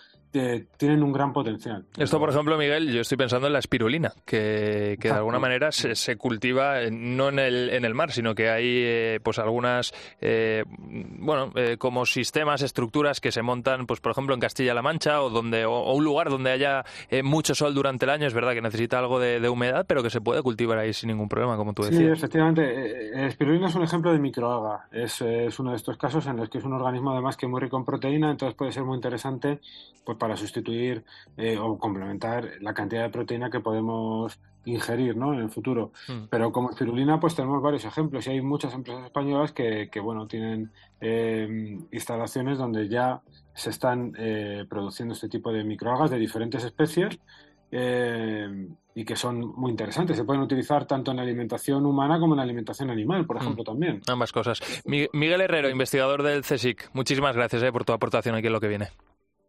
[0.76, 1.84] tienen un gran potencial.
[1.96, 6.16] Esto, por ejemplo, Miguel, yo estoy pensando en la espirulina, que, de alguna manera se,
[6.16, 10.64] cultiva eh, no en el, en el mar, sino que hay eh, pues algunas, eh,
[10.66, 15.66] bueno, como sistemas, estructuras que se montan, pues por ejemplo, en Castilla-La Mancha o, donde,
[15.66, 16.84] o, un lugar donde haya
[17.22, 20.20] mucho sol durante el año, es verdad que necesita algo de, humedad, pero que se
[20.20, 22.00] puede cultivar ahí sin ningún problema, como tú decías.
[22.00, 23.26] Sí, efectivamente.
[23.26, 24.88] espirulina es un ejemplo de microalga.
[24.90, 27.50] Es, es uno de estos casos en los que es un organismo además que es
[27.50, 29.60] muy rico en proteína, entonces puede ser muy interesante
[30.04, 31.04] pues para sustituir
[31.36, 35.34] eh, o complementar la cantidad de proteína que podemos ingerir ¿no?
[35.34, 35.92] en el futuro.
[36.08, 36.28] Hmm.
[36.30, 40.72] Pero como espirulina, pues tenemos varios ejemplos y hay muchas empresas españolas que, bueno, tienen
[41.02, 43.20] eh, instalaciones donde ya
[43.52, 47.18] se están eh, produciendo este tipo de microalgas de diferentes especies
[48.94, 50.16] y que son muy interesantes.
[50.16, 53.42] Se pueden utilizar tanto en alimentación humana como en alimentación animal, por hmm.
[53.42, 54.00] ejemplo, también.
[54.06, 54.62] Ambas cosas.
[54.86, 58.88] Miguel Herrero, investigador del CSIC, muchísimas gracias por tu aportación aquí en lo que viene.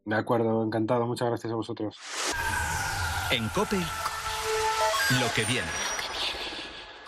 [0.06, 1.08] De acuerdo, encantado.
[1.08, 1.98] Muchas gracias a vosotros.
[3.32, 5.68] En COPE, lo que viene.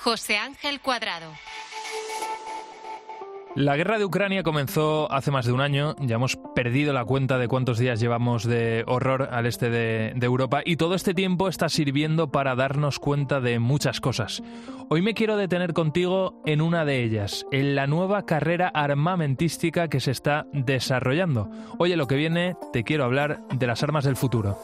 [0.03, 1.31] José Ángel Cuadrado.
[3.57, 7.39] La guerra de Ucrania comenzó hace más de un año, ya hemos perdido la cuenta
[7.39, 11.67] de cuántos días llevamos de horror al este de, Europa y todo este tiempo está
[11.67, 14.43] sirviendo para darnos cuenta de muchas cosas.
[14.89, 20.01] Hoy me quiero detener contigo en una de ellas, en la nueva carrera armamentística que
[20.01, 21.49] se está desarrollando.
[21.79, 24.59] Oye, lo que viene, te quiero hablar de las armas del futuro.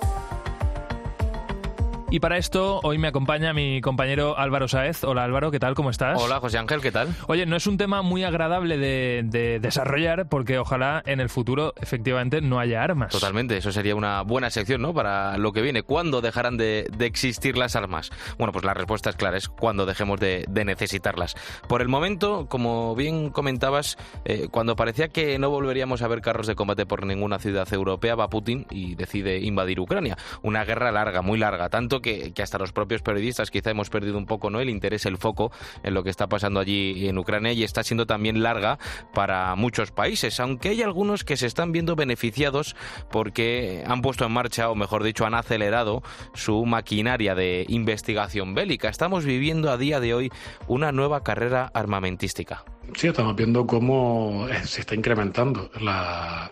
[2.13, 5.03] Y para esto, hoy me acompaña mi compañero Álvaro Saez.
[5.03, 5.73] Hola Álvaro, ¿qué tal?
[5.73, 6.21] ¿Cómo estás?
[6.21, 7.07] Hola José Ángel, ¿qué tal?
[7.25, 12.39] Oye, no es un tema muy agradable de, desarrollar porque ojalá en el futuro efectivamente
[12.39, 13.11] no haya armas.
[13.11, 14.93] Totalmente, eso sería una buena sección, ¿no?
[14.93, 15.81] Para lo que viene.
[15.81, 18.11] ¿Cuándo dejarán de, existir las armas?
[18.37, 21.33] Bueno, pues la respuesta es clara, es cuando dejemos de, necesitarlas.
[21.67, 26.45] Por el momento, como bien comentabas, eh, cuando parecía que no volveríamos a ver carros
[26.45, 30.15] de combate por ninguna ciudad europea, va Putin y decide invadir Ucrania.
[30.43, 34.27] Una guerra larga, muy larga, tanto que, hasta los propios periodistas quizá hemos perdido un
[34.27, 34.59] poco ¿no?
[34.59, 38.05] el interés, el foco en lo que está pasando allí en Ucrania y está siendo
[38.05, 38.77] también larga
[39.15, 42.75] para muchos países, aunque hay algunos que se están viendo beneficiados
[43.09, 46.03] porque han puesto en marcha, o mejor dicho, han acelerado
[46.35, 48.89] su maquinaria de investigación bélica.
[48.89, 50.31] Estamos viviendo a día de hoy
[50.67, 52.65] una nueva carrera armamentística.
[52.95, 55.71] Sí, estamos viendo cómo eh, se está incrementando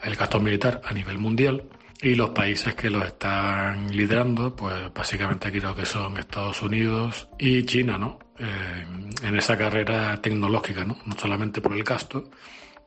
[0.04, 1.64] el gasto militar a nivel mundial
[2.02, 7.64] y los países que lo están liderando, pues básicamente creo que son Estados Unidos y
[7.64, 8.18] China, ¿no?
[8.40, 8.86] Eh,
[9.24, 10.98] en esa carrera tecnológica, ¿no?
[11.06, 12.24] No solamente por el gasto,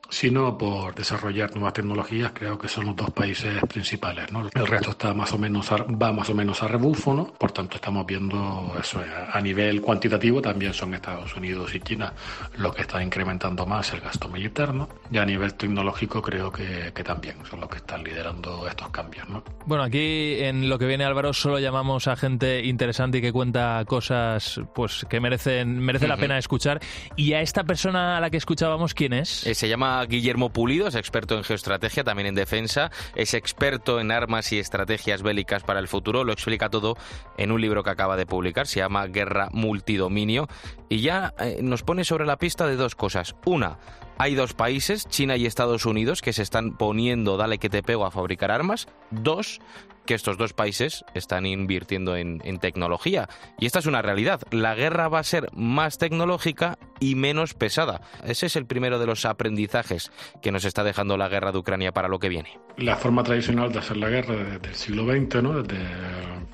[0.09, 4.31] sino por desarrollar nuevas tecnologías, creo que son los dos países principales.
[4.31, 4.49] ¿no?
[4.53, 7.27] El resto está más o menos va más o menos a rebufo, ¿no?
[7.33, 12.13] por tanto estamos viendo eso a nivel cuantitativo también son Estados Unidos y China
[12.57, 14.87] los que están incrementando más el gasto militar, ¿no?
[15.11, 19.27] y a nivel tecnológico creo que, que también son los que están liderando estos cambios.
[19.29, 19.43] ¿no?
[19.65, 23.83] Bueno, aquí en lo que viene Álvaro solo llamamos a gente interesante y que cuenta
[23.85, 26.79] cosas pues que merecen merece la pena escuchar
[27.15, 29.45] y a esta persona a la que escuchábamos quién es?
[29.45, 34.11] Eh, se llama Guillermo Pulido, es experto en geoestrategia, también en defensa, es experto en
[34.11, 36.97] armas y estrategias bélicas para el futuro, lo explica todo
[37.37, 40.47] en un libro que acaba de publicar, se llama Guerra Multidominio,
[40.89, 43.35] y ya eh, nos pone sobre la pista de dos cosas.
[43.45, 43.77] Una,
[44.17, 48.05] hay dos países, China y Estados Unidos, que se están poniendo, dale que te pego,
[48.05, 48.87] a fabricar armas.
[49.11, 49.59] Dos,
[50.05, 53.27] que estos dos países están invirtiendo en, tecnología.
[53.59, 54.41] Y esta es una realidad.
[54.51, 58.01] La guerra va a ser más tecnológica y menos pesada.
[58.23, 61.91] Ese es el primero de los aprendizajes que nos está dejando la guerra de Ucrania
[61.91, 62.57] para lo que viene.
[62.77, 65.61] La forma tradicional de hacer la guerra desde el siglo XX, ¿no?
[65.61, 65.83] desde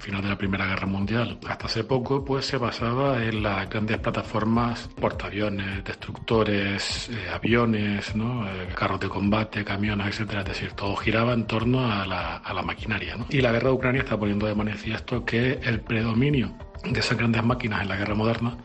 [0.01, 3.99] final de la Primera Guerra Mundial hasta hace poco, pues se basaba en las grandes
[3.99, 8.47] plataformas, portaaviones, destructores, eh, aviones, ¿no?
[8.47, 10.41] Eh, carros de combate, camiones, etcétera.
[10.41, 13.17] Es decir, todo giraba en torno a la, maquinaria.
[13.29, 17.43] Y la guerra de Ucrania está poniendo de manifiesto que el predominio de esas grandes
[17.43, 18.57] máquinas en la guerra moderna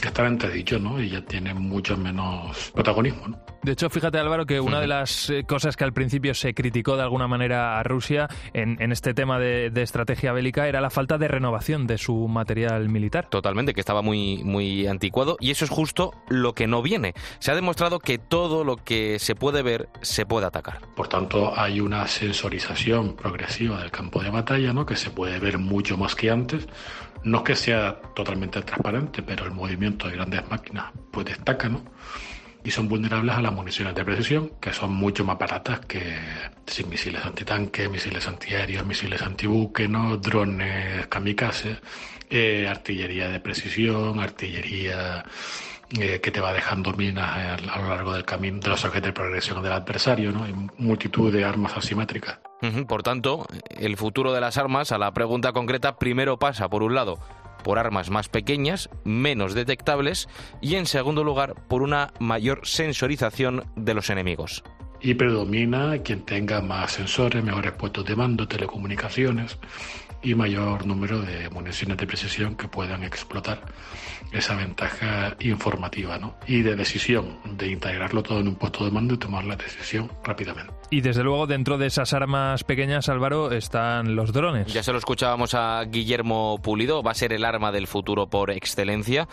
[0.00, 1.00] que están entredicho, ¿no?
[1.00, 3.38] Y ya tienen mucho menos protagonismo, ¿no?
[3.66, 6.96] De hecho, fíjate Álvaro que una de las eh, cosas que al principio se criticó
[6.96, 11.26] de alguna manera a Rusia en, este tema de, estrategia bélica era la falta de
[11.26, 13.28] renovación de su material militar.
[13.28, 17.14] Totalmente, que estaba muy, muy anticuado y eso es justo lo que no viene.
[17.40, 20.82] Se ha demostrado que todo lo que se puede ver se puede atacar.
[20.94, 24.86] Por tanto, hay una sensorización progresiva del campo de batalla, ¿no?
[24.86, 26.68] Que se puede ver mucho más que antes.
[27.26, 31.82] No es que sea totalmente transparente, pero el movimiento de grandes máquinas pues destaca, ¿no?
[32.62, 36.16] y son vulnerables a las municiones de precisión, que son mucho más baratas que
[36.88, 40.16] misiles antitanque, misiles antiaéreos, misiles antibuque, ¿no?
[40.16, 41.76] drones kamikaze,
[42.28, 45.24] eh, artillería de precisión, artillería
[45.98, 49.12] eh, que te va dejando minas a, lo largo del camino de los objetos de
[49.12, 50.42] progresión del adversario, ¿no?
[50.42, 52.38] Hay multitud de armas asimétricas.
[52.88, 56.94] Por tanto, el futuro de las armas, a la pregunta concreta, primero pasa, por un
[56.94, 57.18] lado,
[57.62, 60.28] por armas más pequeñas, menos detectables
[60.60, 64.62] y en segundo lugar por una mayor sensorización de los enemigos.
[65.00, 69.58] Y predomina quien tenga más sensores, mejores puestos de mando, telecomunicaciones
[70.22, 73.60] y mayor número de municiones de precisión que puedan explotar
[74.32, 76.36] esa ventaja informativa ¿no?
[76.46, 80.10] y de decisión, de integrarlo todo en un puesto de mando y tomar la decisión
[80.24, 80.72] rápidamente.
[80.90, 84.72] Y desde luego dentro de esas armas pequeñas, Álvaro, están los drones.
[84.72, 88.50] Ya se lo escuchábamos a Guillermo Pulido, va a ser el arma del futuro por
[88.52, 89.26] excelencia,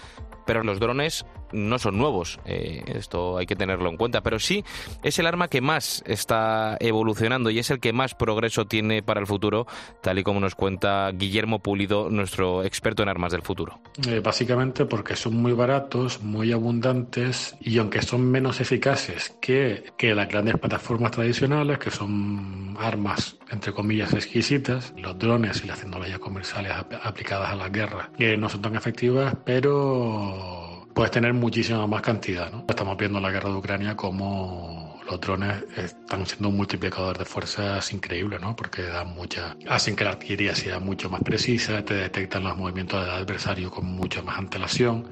[0.46, 4.64] pero los drones no son nuevos, eh, esto hay que tenerlo en cuenta, pero sí
[5.04, 9.20] es el arma que más está evolucionando y es el que más progreso tiene para
[9.20, 9.68] el futuro,
[10.02, 13.80] tal y como nos cuenta Guillermo Pulido, nuestro experto en armas del futuro.
[14.08, 20.16] Eh, básicamente porque son muy baratos, muy abundantes y aunque son menos eficaces que, que
[20.16, 26.20] las grandes plataformas tradicionales, que son armas entre comillas exquisitas, los drones y las tecnologías
[26.20, 32.02] comerciales aplicadas a la guerra, que no son tan efectivas, pero puedes tener muchísima más
[32.02, 32.50] cantidad.
[32.50, 32.64] ¿no?
[32.70, 37.26] Estamos viendo en la guerra de Ucrania como los drones están siendo un multiplicador de
[37.26, 38.56] fuerzas increíble, ¿no?
[38.56, 43.02] porque dan mucha, hacen que la artillería sea mucho más precisa, te detectan los movimientos
[43.02, 45.10] del adversario con mucha más antelación,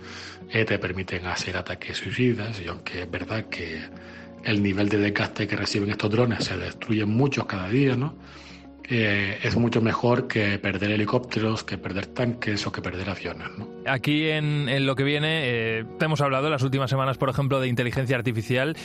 [0.50, 3.82] eh, te permiten hacer ataques suicidas y aunque es verdad que
[4.44, 8.16] el nivel de desgaste que reciben estos drones se destruyen muchos cada día, ¿no?
[8.94, 13.48] Eh, es mucho mejor que perder helicópteros, que perder tanques o que perder aviones.
[13.58, 13.70] ¿no?
[13.86, 17.70] Aquí en, lo que viene, eh, hemos hablado en las últimas semanas, por ejemplo, de
[17.70, 18.76] inteligencia artificial.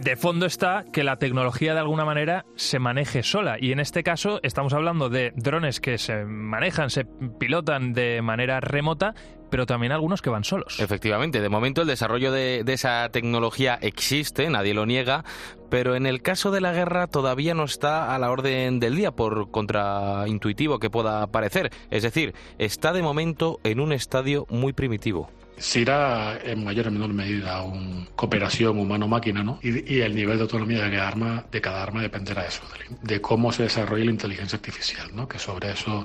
[0.00, 3.58] De fondo está que la tecnología de alguna manera se maneje sola.
[3.60, 7.06] Y en este caso estamos hablando de drones que se manejan, se
[7.38, 9.14] pilotan de manera remota,
[9.50, 10.80] pero también algunos que van solos.
[10.80, 15.24] Efectivamente, de momento el desarrollo de, esa tecnología existe, nadie lo niega,
[15.70, 19.12] pero en el caso de la guerra todavía no está a la orden del día,
[19.12, 21.70] por contraintuitivo que pueda parecer.
[21.90, 26.90] Es decir, está de momento en un estadio muy primitivo se irá en mayor o
[26.90, 29.58] menor medida a una cooperación humano-máquina, ¿no?
[29.62, 32.62] Y, el nivel de autonomía de cada arma, de cada arma dependerá de eso,
[33.02, 35.28] de, cómo se desarrolla la inteligencia artificial, ¿no?
[35.28, 36.04] Que sobre eso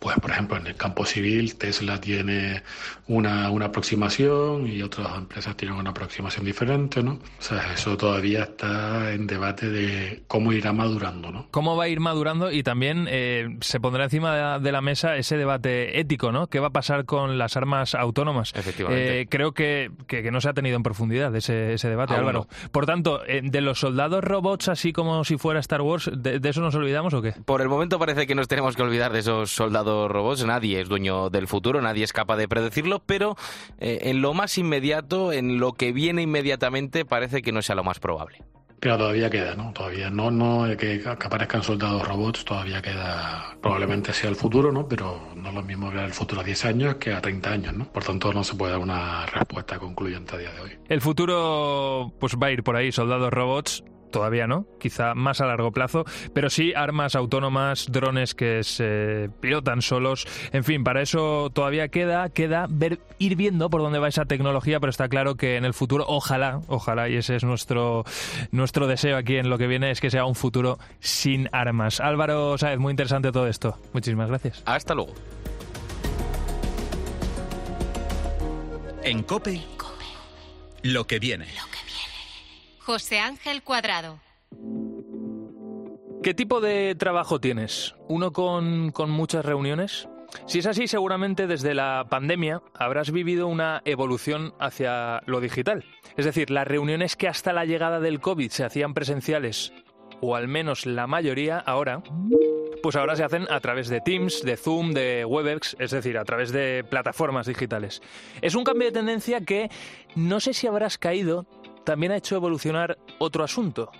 [0.00, 2.62] pues, por ejemplo, en el campo civil, Tesla tiene
[3.06, 7.12] una, una aproximación y otras empresas tienen una aproximación diferente, ¿no?
[7.12, 11.48] O sea, eso todavía está en debate de cómo irá madurando, ¿no?
[11.50, 12.50] ¿Cómo va a ir madurando?
[12.50, 16.46] Y también eh, se pondrá encima de la, mesa ese debate ético, ¿no?
[16.46, 18.52] ¿Qué va a pasar con las armas autónomas?
[18.54, 19.20] Efectivamente.
[19.20, 22.46] Eh, creo que, que, no se ha tenido en profundidad ese, ese debate, Álvaro.
[22.72, 26.62] Por tanto, eh, de los soldados robots, así como si fuera Star Wars, ¿de eso
[26.62, 27.34] nos olvidamos o qué?
[27.44, 30.44] Por el momento parece que nos tenemos que olvidar de esos soldados robots.
[30.44, 33.36] Nadie es dueño del futuro, nadie es capaz de predecirlo, pero
[33.78, 37.84] eh, en lo más inmediato, en lo que viene inmediatamente, parece que no sea lo
[37.84, 38.44] más probable.
[38.80, 39.72] Pero todavía queda, ¿no?
[39.74, 44.88] Todavía no, no que, que aparezcan soldados robots, todavía queda, probablemente sea el futuro, ¿no?
[44.88, 47.74] Pero no es lo mismo ver el futuro a 10 años que a 30 años,
[47.74, 47.92] ¿no?
[47.92, 50.70] Por tanto, no se puede dar una respuesta concluyente a día de hoy.
[50.88, 55.46] El futuro, pues va a ir por ahí, soldados robots, todavía no, quizá más a
[55.46, 61.50] largo plazo, pero sí armas autónomas, drones que se pilotan solos, en fin, para eso
[61.50, 65.56] todavía queda, queda ver, ir viendo por dónde va esa tecnología, pero está claro que
[65.56, 68.04] en el futuro, ojalá, ojalá, y ese es nuestro,
[68.50, 72.00] nuestro deseo aquí en lo que viene, es que sea un futuro sin armas.
[72.00, 73.78] Álvaro Sáez, muy interesante todo esto.
[73.92, 74.62] Muchísimas gracias.
[74.66, 75.14] Hasta luego.
[79.02, 79.60] En Cope,
[80.82, 81.46] lo que viene.
[82.90, 84.18] José Ángel Cuadrado.
[86.24, 87.94] ¿Qué tipo de trabajo tienes?
[88.08, 90.08] ¿Uno con, muchas reuniones?
[90.46, 95.84] Si es así, seguramente desde la pandemia habrás vivido una evolución hacia lo digital.
[96.16, 99.72] Es decir, las reuniones que hasta la llegada del COVID se hacían presenciales,
[100.20, 102.02] o al menos la mayoría ahora,
[102.82, 106.24] pues ahora se hacen a través de Teams, de Zoom, de Webex, es decir, a
[106.24, 108.02] través de plataformas digitales.
[108.42, 109.70] Es un cambio de tendencia que
[110.16, 111.46] no sé si habrás caído
[111.90, 113.90] también ha hecho evolucionar otro asunto.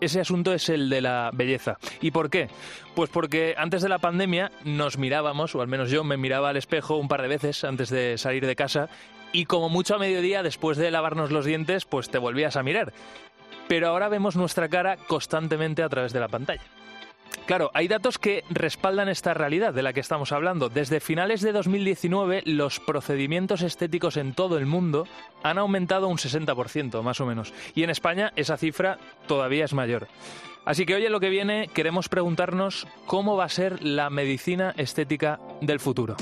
[0.00, 1.78] Ese asunto es el de la belleza.
[2.00, 2.48] ¿Y por qué?
[2.96, 6.56] Pues porque antes de la pandemia nos mirábamos, o al menos yo me miraba al
[6.56, 8.88] espejo un par de veces antes de salir de casa,
[9.30, 12.92] y como mucho a mediodía, después de lavarnos los dientes, pues te volvías a mirar.
[13.68, 16.64] Pero ahora vemos nuestra cara constantemente a través de la pantalla.
[17.48, 20.68] Claro, hay datos que respaldan esta realidad de la que estamos hablando.
[20.68, 25.08] Desde finales de 2019, los procedimientos estéticos en todo el mundo
[25.42, 27.54] han aumentado un 60%, más o menos.
[27.74, 30.08] Y en España esa cifra todavía es mayor.
[30.66, 34.74] Así que hoy en lo que viene queremos preguntarnos cómo va a ser la medicina
[34.76, 36.16] estética del futuro.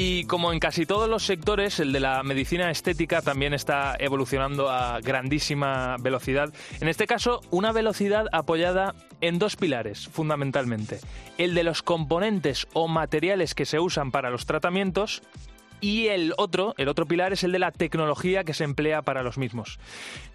[0.00, 4.70] Y como en casi todos los sectores, el de la medicina estética también está evolucionando
[4.70, 6.54] a grandísima velocidad.
[6.80, 11.00] En este caso, una velocidad apoyada en dos pilares, fundamentalmente.
[11.36, 15.20] El de los componentes o materiales que se usan para los tratamientos
[15.80, 19.22] y el otro, el otro pilar es el de la tecnología que se emplea para
[19.22, 19.78] los mismos.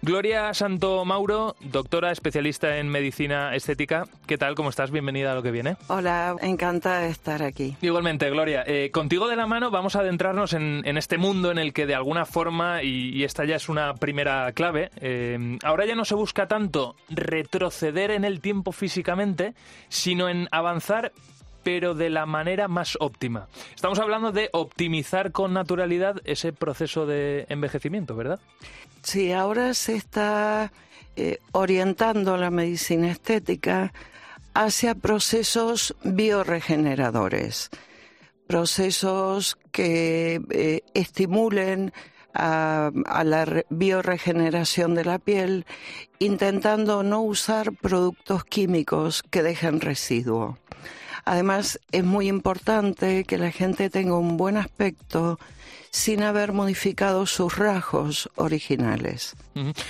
[0.02, 4.54] Gloria Santo Mauro, doctora especialista en medicina estética, ¿qué tal?
[4.54, 4.90] ¿Cómo estás?
[4.90, 5.76] Bienvenida a lo que viene.
[5.88, 7.76] Hola, encantada de estar aquí.
[7.80, 11.72] Igualmente, Gloria, eh, contigo de la mano vamos a adentrarnos en, este mundo en el
[11.72, 16.04] que de alguna forma, y, esta ya es una primera clave, eh, ahora ya no
[16.04, 19.54] se busca tanto retroceder en el tiempo físicamente,
[19.88, 21.12] sino en avanzar
[21.64, 23.48] pero de la manera más óptima.
[23.74, 28.38] Estamos hablando de optimizar con naturalidad ese proceso de envejecimiento, ¿verdad?
[29.02, 30.72] Sí, ahora se está
[31.16, 33.92] eh, orientando la medicina estética
[34.54, 37.70] hacia procesos bioregeneradores,
[38.46, 41.92] procesos que eh, estimulen
[42.34, 42.90] a,
[43.24, 45.66] la bioregeneración de la piel,
[46.18, 50.58] intentando no usar productos químicos que dejen residuo.
[51.24, 55.38] Además, es muy importante que la gente tenga un buen aspecto
[55.94, 59.36] sin haber modificado sus rasgos originales.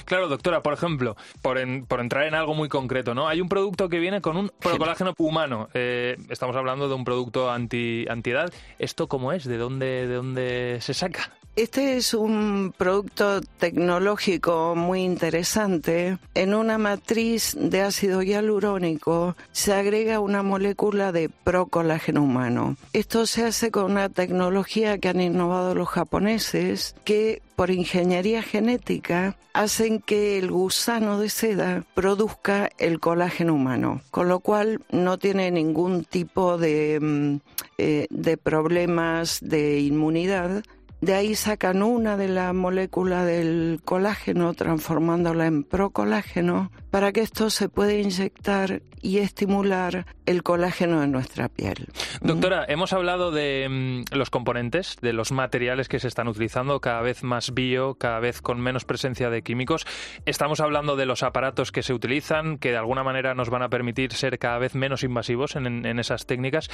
[0.05, 3.26] Claro, doctora, por ejemplo, por, entrar en algo muy concreto, ¿no?
[3.26, 5.70] Hay un producto que viene con un procolágeno humano.
[5.72, 8.53] Eh, estamos hablando de un producto anti antiedad.
[8.78, 9.45] ¿Esto cómo es?
[9.45, 11.32] ¿De dónde, de dónde se saca?
[11.57, 16.19] Este es un producto tecnológico muy interesante.
[16.35, 22.77] En una matriz de ácido hialurónico se agrega una molécula de procolágeno humano.
[22.93, 29.37] Esto se hace con una tecnología que han innovado los japoneses que por ingeniería genética
[29.53, 35.53] hacen que el gusano de seda produzca el colágeno humano, con lo cual no tiene
[35.53, 37.37] ningún tipo de, mm,
[37.79, 40.65] eh, de problemas de inmunidad
[41.05, 47.51] de ahí sacan una de la molécula del colágeno transformándola en procolágeno para que esto
[47.51, 51.89] se pueda inyectar y estimular el colágeno de nuestra piel.
[52.23, 57.03] Doctora, hemos hablado de mm, los componentes, de los materiales que se están utilizando, cada
[57.03, 59.87] vez más bio, cada vez con menos presencia de químicos.
[60.25, 63.69] Estamos hablando de los aparatos que se utilizan, que de alguna manera nos van a
[63.69, 66.71] permitir ser cada vez menos invasivos en, en esas técnicas.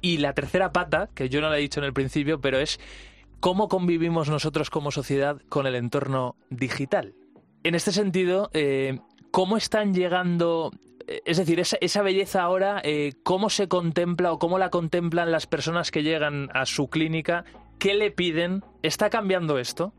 [0.00, 2.80] Y la tercera pata, que yo no la he dicho en el principio, pero es
[3.42, 7.16] ¿Cómo convivimos nosotros como sociedad con el entorno digital?
[7.64, 9.00] En este sentido, eh,
[9.32, 10.70] ¿cómo están llegando
[11.08, 15.48] eh, es decir, esa, belleza ahora, eh, ¿cómo se contempla o cómo la contemplan las
[15.48, 17.44] personas que llegan a su clínica?
[17.82, 18.62] ¿Qué le piden?
[18.84, 19.92] ¿Está cambiando esto?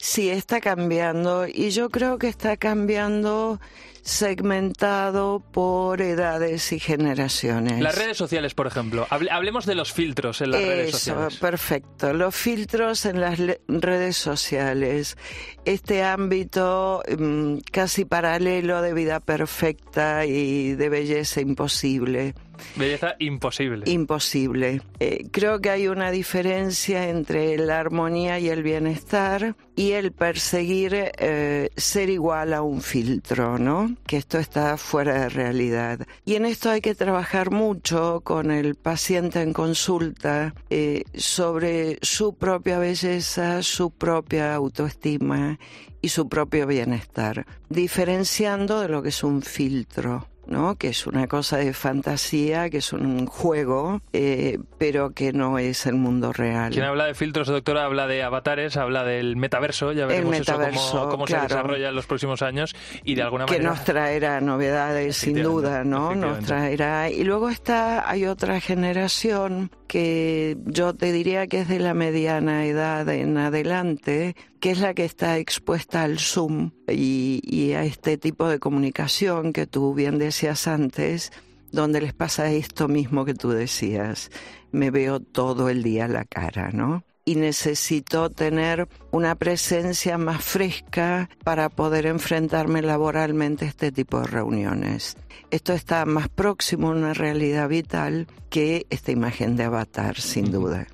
[0.00, 3.60] Sí, está cambiando y yo creo que está cambiando
[4.02, 7.80] segmentado por edades y generaciones.
[7.80, 9.06] Las redes sociales, por ejemplo.
[9.08, 11.36] hablemos de los filtros en las redes sociales.
[11.36, 12.12] Perfecto.
[12.12, 15.16] Los filtros en las redes sociales.
[15.64, 22.34] Este ámbito mm, casi paralelo de vida perfecta y de belleza imposible.
[22.76, 23.90] Belleza imposible.
[23.90, 24.82] Imposible.
[25.00, 31.12] Eh, creo que hay una diferencia entre la armonía y el bienestar y el perseguir
[31.18, 33.94] eh, ser igual a un filtro, ¿no?
[34.06, 36.06] Que esto está fuera de realidad.
[36.24, 42.34] Y en esto hay que trabajar mucho con el paciente en consulta eh, sobre su
[42.34, 45.58] propia belleza, su propia autoestima
[46.00, 50.26] y su propio bienestar, diferenciando de lo que es un filtro.
[50.48, 50.76] ¿No?
[50.76, 55.86] que es una cosa de fantasía, que es un juego, eh, pero que no es
[55.86, 56.72] el mundo real.
[56.72, 61.26] Quien habla de filtros, doctora, habla de avatares, habla del metaverso, ya veremos eso cómo,
[61.26, 62.74] se desarrolla en los próximos años
[63.04, 63.62] y de alguna manera...
[63.62, 66.14] Que nos traerá novedades, sin duda, ¿no?
[66.14, 67.10] Nos traerá...
[67.10, 72.66] Y luego está, hay otra generación que yo te diría que es de la mediana
[72.66, 78.48] edad en adelante, que es la que está expuesta al Zoom y, a este tipo
[78.48, 81.32] de comunicación que tú bien decías antes,
[81.70, 84.30] donde les pasa esto mismo que tú decías.
[84.72, 87.04] Me veo todo el día la cara, ¿no?
[87.24, 94.28] y necesito tener una presencia más fresca para poder enfrentarme laboralmente a este tipo de
[94.28, 95.14] reuniones.
[95.50, 100.86] Esto está más próximo a una realidad vital que esta imagen de avatar, sin duda.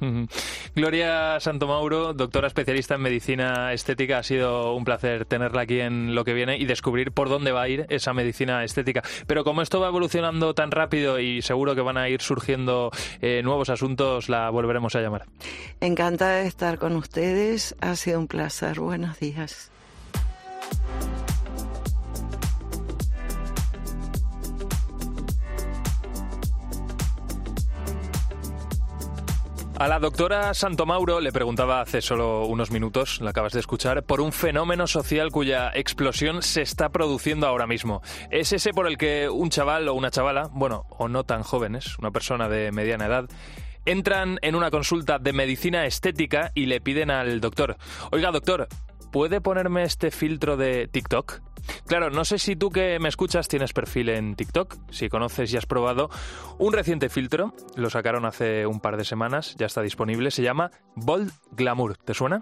[0.75, 6.25] Gloria Santomauro, doctora especialista en medicina estética, ha sido un placer tenerla aquí en lo
[6.25, 9.03] que viene y descubrir por dónde va a ir esa medicina estética.
[9.27, 12.91] Pero como esto va evolucionando tan rápido y seguro que van a ir surgiendo
[13.21, 15.27] eh, nuevos asuntos, la volveremos a llamar.
[15.81, 18.81] Encantada de estar con ustedes, ha sido un placer.
[18.81, 19.71] Buenos días.
[29.77, 34.21] A la doctora Santomauro le preguntaba hace solo unos minutos, la acabas de escuchar, por
[34.21, 38.01] un fenómeno social cuya explosión se está produciendo ahora mismo.
[38.31, 41.99] Es ese por el que un chaval o una chavala, bueno, o no tan jóvenes,
[41.99, 43.29] una persona de mediana edad,
[43.85, 47.77] entran en una consulta de medicina estética y le piden al doctor,
[48.13, 48.69] oiga doctor,
[49.15, 51.41] ¿puede ponerme este filtro de TikTok?
[51.87, 55.57] Claro, no sé si tú que me escuchas tienes perfil en TikTok, si conoces y
[55.57, 56.11] has probado
[56.59, 60.73] un reciente filtro, lo sacaron hace un par de semanas, ya está disponible, se llama
[60.97, 62.41] Bold Glamour, ¿te suena?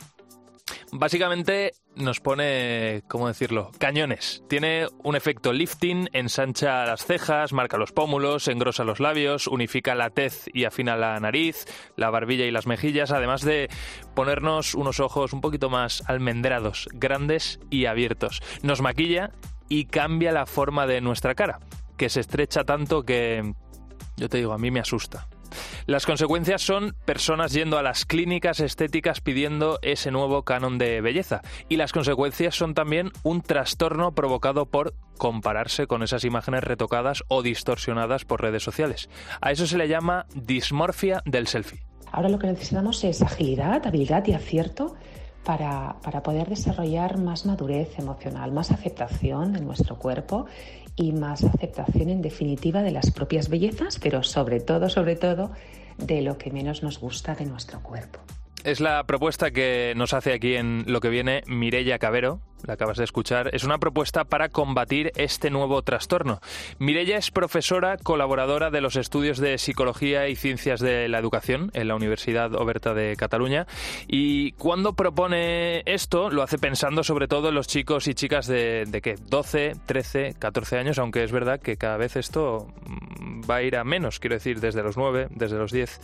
[0.94, 3.70] Básicamente nos pone, ¿cómo decirlo?
[3.78, 4.44] Cañones.
[4.46, 10.10] Tiene un efecto lifting, ensancha las cejas, marca los pómulos, engrosa los labios, unifica la
[10.10, 11.64] tez y afina la nariz,
[11.96, 13.70] la barbilla y las mejillas, además de
[14.14, 18.42] ponernos unos ojos un poquito más almendrados, grandes y abiertos.
[18.62, 19.30] Nos maquilla
[19.70, 21.58] y cambia la forma de nuestra cara,
[21.96, 23.54] que se estrecha tanto que,
[24.18, 25.26] yo te digo, a mí me asusta.
[25.86, 31.42] Las consecuencias son personas yendo a las clínicas estéticas pidiendo ese nuevo canon de belleza.
[31.68, 37.42] Y las consecuencias son también un trastorno provocado por compararse con esas imágenes retocadas o
[37.42, 39.08] distorsionadas por redes sociales.
[39.40, 41.80] A eso se le llama dismorfia del selfie.
[42.10, 44.96] Ahora lo que necesitamos es agilidad, habilidad y acierto
[45.44, 50.46] para, para, poder desarrollar más madurez emocional, más aceptación en nuestro cuerpo
[50.96, 55.50] y más aceptación en definitiva de las propias bellezas, pero sobre todo, sobre todo,
[55.98, 58.20] de lo que menos nos gusta de nuestro cuerpo.
[58.64, 62.96] Es la propuesta que nos hace aquí en lo que viene Mirella Cabero, la acabas
[62.96, 66.40] de escuchar, es una propuesta para combatir este nuevo trastorno.
[66.78, 71.88] Mirella es profesora colaboradora de los estudios de Psicología y Ciencias de la Educación en
[71.88, 73.66] la Universidad Oberta de Cataluña
[74.06, 78.84] y cuando propone esto lo hace pensando sobre todo en los chicos y chicas de,
[78.86, 79.16] de ¿qué?
[79.28, 83.76] 12, 13, 14 años, aunque es verdad que cada vez esto mm, va a ir
[83.76, 86.00] a menos, quiero decir, desde los 9, desde los 10.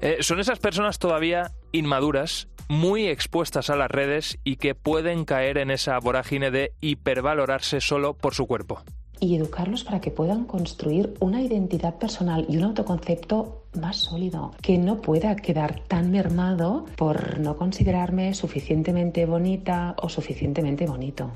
[0.00, 5.58] Eh, son esas personas todavía inmaduras, muy expuestas a las redes y que pueden caer
[5.58, 8.82] en esa vorágine de hipervalorarse solo por su cuerpo.
[9.18, 14.76] Y educarlos para que puedan construir una identidad personal y un autoconcepto más sólido, que
[14.78, 21.32] no pueda quedar tan mermado por no considerarme suficientemente bonita o suficientemente bonito.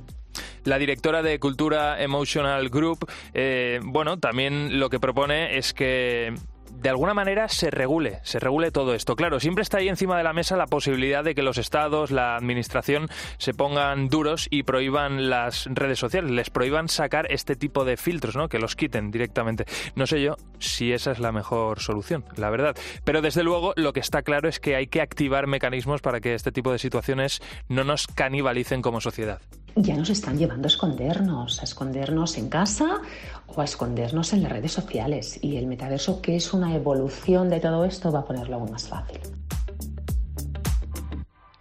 [0.65, 6.35] La directora de Cultura Emotional Group, eh, bueno, también lo que propone es que
[6.81, 9.15] de alguna manera se regule, se regule todo esto.
[9.17, 12.37] Claro, siempre está ahí encima de la mesa la posibilidad de que los estados, la
[12.37, 13.09] administración
[13.39, 18.35] se pongan duros y prohíban las redes sociales, les prohíban sacar este tipo de filtros,
[18.35, 18.49] ¿no?
[18.49, 19.67] Que los quiten directamente.
[19.95, 22.75] No sé yo si esa es la mejor solución, la verdad.
[23.05, 26.35] Pero desde luego lo que está claro es que hay que activar mecanismos para que
[26.35, 29.41] este tipo de situaciones no nos canibalicen como sociedad
[29.77, 33.01] ya nos están llevando a escondernos, a escondernos en casa
[33.47, 35.39] o a escondernos en las redes sociales.
[35.43, 38.89] Y el metaverso, que es una evolución de todo esto, va a ponerlo aún más
[38.89, 39.21] fácil.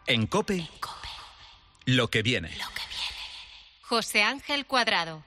[0.07, 0.67] En Cope,
[1.85, 2.49] lo que viene.
[2.49, 3.15] Lo que viene.
[3.83, 5.23] José Ángel Cuadrado.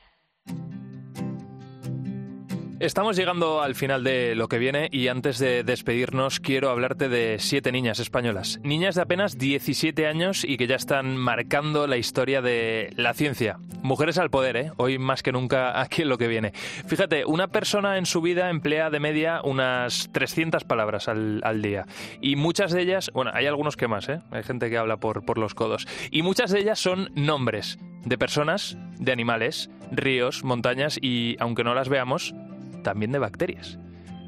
[2.82, 7.36] Estamos llegando al final de lo que viene y antes de despedirnos quiero hablarte de
[7.38, 8.58] siete niñas españolas.
[8.64, 13.60] Niñas de apenas 17 años y que ya están marcando la historia de la ciencia.
[13.82, 14.72] Mujeres al poder, ¿eh?
[14.78, 16.50] Hoy más que nunca aquí en lo que viene.
[16.54, 21.86] Fíjate, una persona en su vida emplea de media unas 300 palabras al, al día.
[22.20, 24.22] Y muchas de ellas, bueno, hay algunos que más, ¿eh?
[24.32, 25.86] Hay gente que habla por, por los codos.
[26.10, 31.74] Y muchas de ellas son nombres de personas, de animales, ríos, montañas y, aunque no
[31.74, 32.34] las veamos,
[32.82, 33.78] también de bacterias.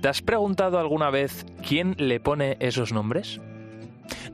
[0.01, 3.41] ¿Te has preguntado alguna vez quién le pone esos nombres?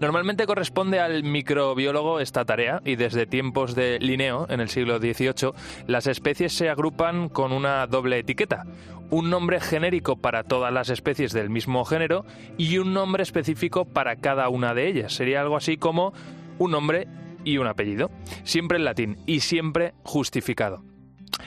[0.00, 5.52] Normalmente corresponde al microbiólogo esta tarea y desde tiempos de Linneo, en el siglo XVIII,
[5.86, 8.64] las especies se agrupan con una doble etiqueta,
[9.10, 12.24] un nombre genérico para todas las especies del mismo género
[12.56, 15.12] y un nombre específico para cada una de ellas.
[15.12, 16.12] Sería algo así como
[16.58, 17.06] un nombre
[17.44, 18.10] y un apellido,
[18.44, 20.89] siempre en latín y siempre justificado.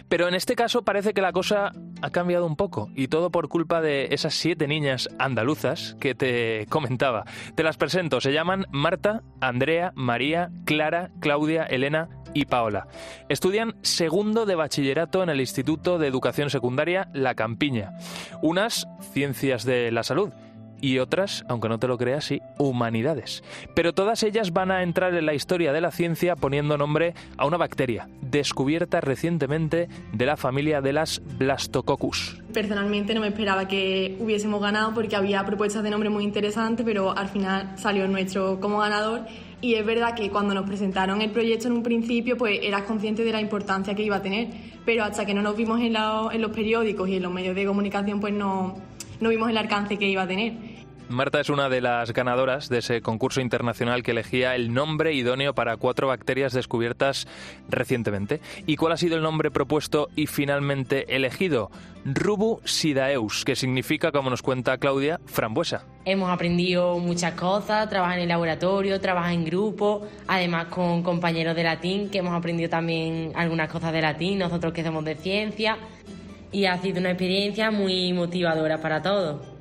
[0.10, 1.72] Pero en este caso parece que la cosa
[2.02, 6.66] ha cambiado un poco y todo por culpa de esas siete niñas andaluzas que te
[6.70, 7.26] comentaba.
[7.56, 12.88] Te las presento, se llaman Marta, Andrea, María, Clara, Claudia, Elena y Paola.
[13.30, 17.94] Estudian segundo de bachillerato en el Instituto de Educación Secundaria La Campiña.
[18.42, 20.32] Unas ciencias de la salud
[20.84, 23.42] y otras, aunque no te lo creas, sí, humanidades.
[23.74, 27.46] Pero todas ellas van a entrar en la historia de la ciencia poniendo nombre a
[27.46, 32.42] una bacteria descubierta recientemente de la familia de las Blastococcus.
[32.52, 37.18] Personalmente no me esperaba que hubiésemos ganado porque había propuestas de nombre muy interesantes, pero
[37.18, 39.22] al final salió nuestro como ganador
[39.62, 43.24] y es verdad que cuando nos presentaron el proyecto en un principio, pues eras consciente
[43.24, 44.50] de la importancia que iba a tener,
[44.84, 47.66] pero hasta que no nos vimos en, en los periódicos y en los medios de
[47.66, 48.76] comunicación, pues no,
[49.22, 50.73] no vimos el alcance que iba a tener.
[51.10, 55.54] Marta es una de las ganadoras de ese concurso internacional que elegía el nombre idóneo
[55.54, 57.28] para cuatro bacterias descubiertas
[57.70, 58.40] recientemente.
[58.66, 61.70] ¿Y cuál ha sido el nombre propuesto y finalmente elegido?
[62.06, 65.86] Rubu sidaeus, que significa, como nos cuenta Claudia, frambuesa.
[66.06, 71.64] Hemos aprendido muchas cosas, trabajar en el laboratorio, trabajar en grupo, además con compañeros de
[71.64, 75.78] latín, que hemos aprendido también algunas cosas de latín, nosotros que somos de ciencia,
[76.52, 79.53] y ha sido una experiencia muy motivadora para todos.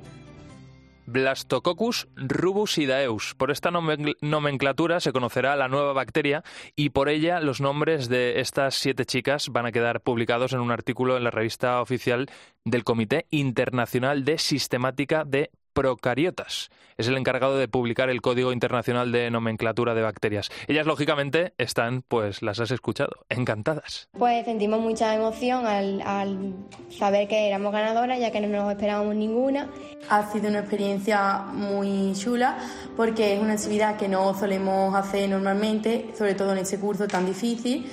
[1.05, 3.35] Blastococcus rubusidaeus.
[3.35, 6.43] Por esta nomenclatura se conocerá la nueva bacteria
[6.75, 10.71] y por ella los nombres de estas siete chicas van a quedar publicados en un
[10.71, 12.29] artículo en la revista oficial
[12.65, 16.69] del Comité Internacional de Sistemática de Procariotas.
[16.97, 20.49] Es el encargado de publicar el Código Internacional de Nomenclatura de Bacterias.
[20.67, 24.09] Ellas, lógicamente, están, pues las has escuchado, encantadas.
[24.17, 26.53] Pues sentimos mucha emoción al,
[26.89, 29.69] saber que éramos ganadoras, ya que no nos esperábamos ninguna.
[30.09, 32.57] Ha sido una experiencia muy chula
[32.95, 37.25] porque es una actividad que no solemos hacer normalmente, sobre todo en este curso tan
[37.25, 37.89] difícil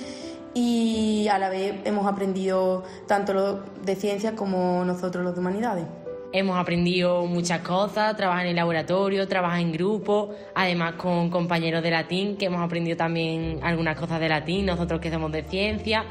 [0.53, 5.85] y a la vez hemos aprendido tanto lo de ciencias como nosotros los de humanidades.
[6.33, 11.91] Hemos aprendido muchas cosas, trabajar en el laboratorio, trabajar en grupo, además con compañeros de
[11.91, 16.05] latín, que hemos aprendido también algunas cosas de latín, nosotros que somos de ciencia,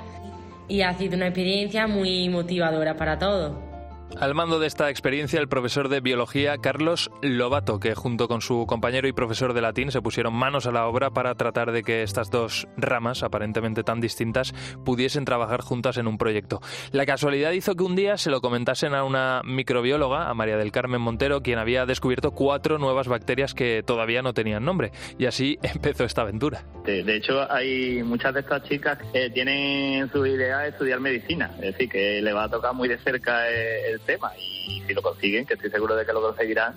[0.68, 3.69] y ha sido una experiencia muy motivadora para todos.
[4.18, 8.66] Al mando de esta experiencia, el profesor de biología Carlos Lobato, que junto con su
[8.66, 12.02] compañero y profesor de latín se pusieron manos a la obra para tratar de que
[12.02, 14.52] estas dos ramas, aparentemente tan distintas,
[14.84, 16.60] pudiesen trabajar juntas en un proyecto.
[16.92, 20.72] La casualidad hizo que un día se lo comentasen a una microbióloga, a María del
[20.72, 24.92] Carmen Montero, quien había descubierto cuatro nuevas bacterias que todavía no tenían nombre.
[25.18, 26.64] Y así empezó esta aventura.
[26.84, 31.72] De, hecho, hay muchas de estas chicas que tienen su idea de estudiar medicina, es
[31.72, 35.46] decir, que le va a tocar muy de cerca el tema y si lo consiguen,
[35.46, 36.76] que estoy seguro de que lo conseguirán,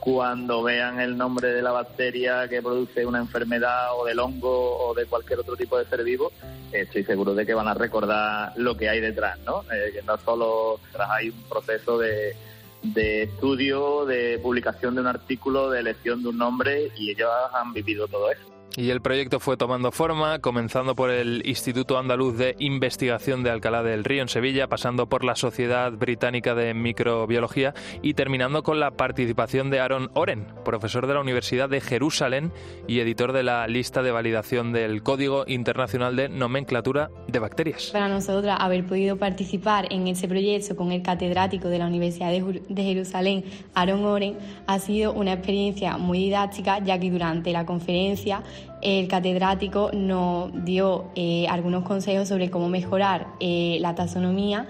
[0.00, 4.94] cuando vean el nombre de la bacteria que produce una enfermedad o del hongo o
[4.94, 6.32] de cualquier otro tipo de ser vivo,
[6.72, 9.62] estoy seguro de que van a recordar lo que hay detrás, ¿no?
[9.70, 12.34] Eh, que no solo hay un proceso de,
[12.82, 17.72] de estudio, de publicación de un artículo, de elección de un nombre y ellos han
[17.74, 18.49] vivido todo eso.
[18.76, 23.82] Y el proyecto fue tomando forma, comenzando por el Instituto Andaluz de Investigación de Alcalá
[23.82, 28.92] del Río en Sevilla, pasando por la Sociedad Británica de Microbiología y terminando con la
[28.92, 32.52] participación de Aaron Oren, profesor de la Universidad de Jerusalén
[32.86, 37.90] y editor de la lista de validación del Código Internacional de Nomenclatura de Bacterias.
[37.92, 42.82] Para nosotros haber podido participar en este proyecto con el catedrático de la Universidad de
[42.82, 43.44] Jerusalén,
[43.74, 48.42] Aaron Oren, ha sido una experiencia muy didáctica, ya que durante la conferencia
[48.82, 54.66] el catedrático nos dio eh, algunos consejos sobre cómo mejorar eh, la taxonomía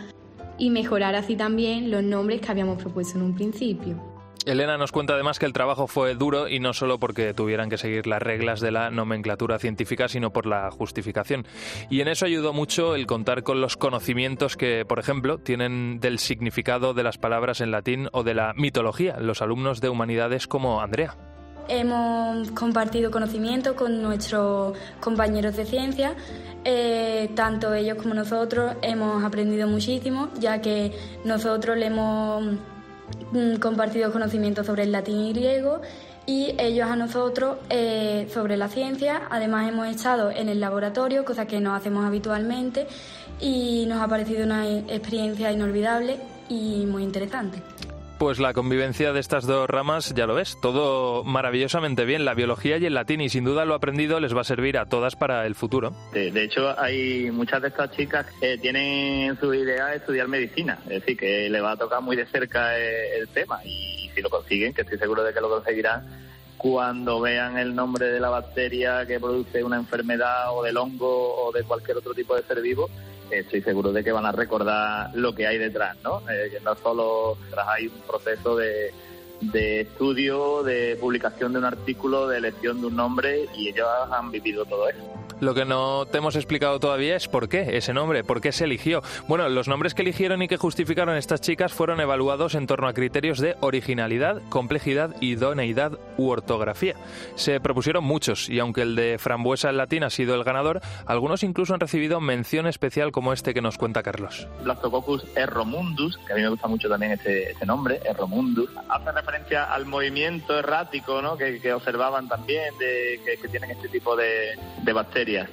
[0.58, 4.10] y mejorar así también los nombres que habíamos propuesto en un principio.
[4.46, 7.76] Elena nos cuenta además que el trabajo fue duro y no solo porque tuvieran que
[7.76, 11.46] seguir las reglas de la nomenclatura científica, sino por la justificación.
[11.90, 16.18] Y en eso ayudó mucho el contar con los conocimientos que, por ejemplo, tienen del
[16.18, 20.80] significado de las palabras en latín o de la mitología, los alumnos de humanidades como
[20.80, 21.16] Andrea.
[21.72, 26.14] Hemos compartido conocimiento con nuestros compañeros de ciencia,
[26.64, 30.92] eh, tanto ellos como nosotros hemos aprendido muchísimo, ya que
[31.24, 32.42] nosotros le hemos
[33.30, 35.80] mm, compartido conocimiento sobre el latín y griego
[36.26, 39.22] y ellos a nosotros eh, sobre la ciencia.
[39.30, 42.88] Además hemos estado en el laboratorio, cosa que no hacemos habitualmente,
[43.40, 46.18] y nos ha parecido una experiencia inolvidable
[46.48, 47.69] y muy interesante.
[48.20, 52.76] Pues la convivencia de estas dos ramas, ya lo ves, todo maravillosamente bien, la biología
[52.76, 55.46] y el latín, y sin duda lo aprendido les va a servir a todas para
[55.46, 55.94] el futuro.
[56.12, 61.00] De, hecho, hay muchas de estas chicas que tienen su idea de estudiar medicina, es
[61.00, 64.74] decir, que le va a tocar muy de cerca el, tema, y si lo consiguen,
[64.74, 66.06] que estoy seguro de que lo conseguirán,
[66.58, 71.52] cuando vean el nombre de la bacteria que produce una enfermedad o del hongo o
[71.52, 72.90] de cualquier otro tipo de ser vivo,
[73.30, 76.22] estoy seguro de que van a recordar lo que hay detrás, ¿no?
[76.30, 78.92] Eh, que no solo hay un proceso de,
[79.40, 84.30] de estudio, de publicación de un artículo, de elección de un nombre y ellos han
[84.30, 85.20] vivido todo eso.
[85.40, 88.64] Lo que no te hemos explicado todavía es por qué ese nombre, por qué se
[88.64, 89.02] eligió.
[89.26, 92.92] Bueno, los nombres que eligieron y que justificaron estas chicas fueron evaluados en torno a
[92.92, 96.94] criterios de originalidad, complejidad, idoneidad u ortografía.
[97.36, 101.42] Se propusieron muchos y aunque el de frambuesa en latín ha sido el ganador, algunos
[101.42, 104.46] incluso han recibido mención especial como este que nos cuenta Carlos.
[104.62, 109.10] Blastococcus erromundus, que a mí me gusta mucho también ese, nombre, erromundus, hace
[109.56, 111.36] al movimiento errático ¿no?
[111.36, 114.56] que, observaban también, de, que, tienen este tipo de
[114.92, 115.48] bacterias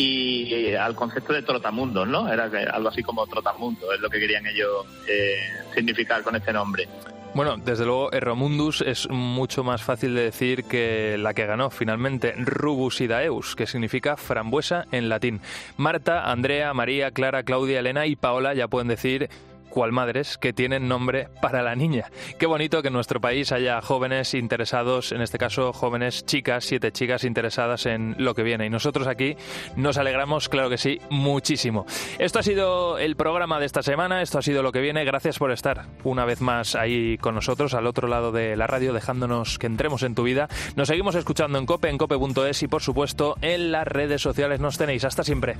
[0.00, 2.32] y eh, al concepto de trotamundo, ¿no?
[2.32, 5.36] Era algo así como trotamundo, es lo que querían ellos eh,
[5.74, 6.88] significar con este nombre.
[7.34, 12.32] Bueno, desde luego Erromundus es mucho más fácil de decir que la que ganó finalmente,
[12.36, 15.40] Rubusidaeus, que significa frambuesa en latín.
[15.76, 19.28] Marta, Andrea, María, Clara, Claudia, Elena y Paola ya pueden decir
[19.70, 22.10] cual madres que tienen nombre para la niña.
[22.38, 26.92] Qué bonito que en nuestro país haya jóvenes interesados, en este caso jóvenes chicas, siete
[26.92, 28.66] chicas interesadas en lo que viene.
[28.66, 29.36] Y nosotros aquí
[29.76, 31.86] nos alegramos, claro que sí, muchísimo.
[32.18, 35.04] Esto ha sido el programa de esta semana, esto ha sido lo que viene.
[35.04, 38.92] Gracias por estar una vez más ahí con nosotros, al otro lado de la radio,
[38.92, 40.48] dejándonos que entremos en tu vida.
[40.76, 44.78] Nos seguimos escuchando en cope, en cope.es y por supuesto en las redes sociales nos
[44.78, 45.04] tenéis.
[45.04, 45.56] Hasta siempre.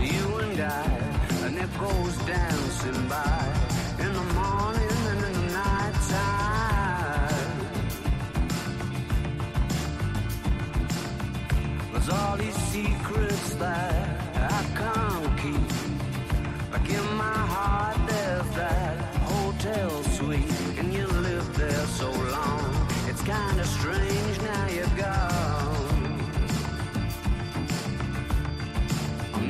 [0.00, 0.84] you and I,
[1.44, 3.46] and it goes dancing by
[4.04, 7.50] in the morning and in the night time.
[11.92, 15.70] There's all these secrets that I can't keep.
[16.72, 18.96] Like in my heart, there's that
[19.30, 20.09] hotel.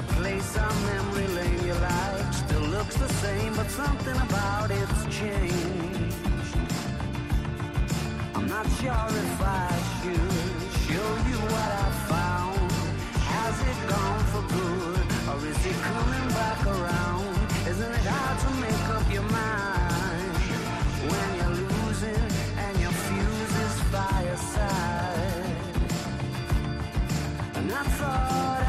[0.00, 5.02] that place on memory lane you like still looks the same, but something about it's
[5.18, 6.16] changed.
[8.34, 9.70] I'm not sure if I
[10.00, 12.72] should show you what I found.
[13.34, 17.36] Has it gone for good, or is it coming back around?
[17.68, 20.34] Isn't it hard to make up your mind
[21.10, 22.26] when you're losing
[22.64, 25.56] and your fuse is by your side?
[27.56, 28.59] And I thought.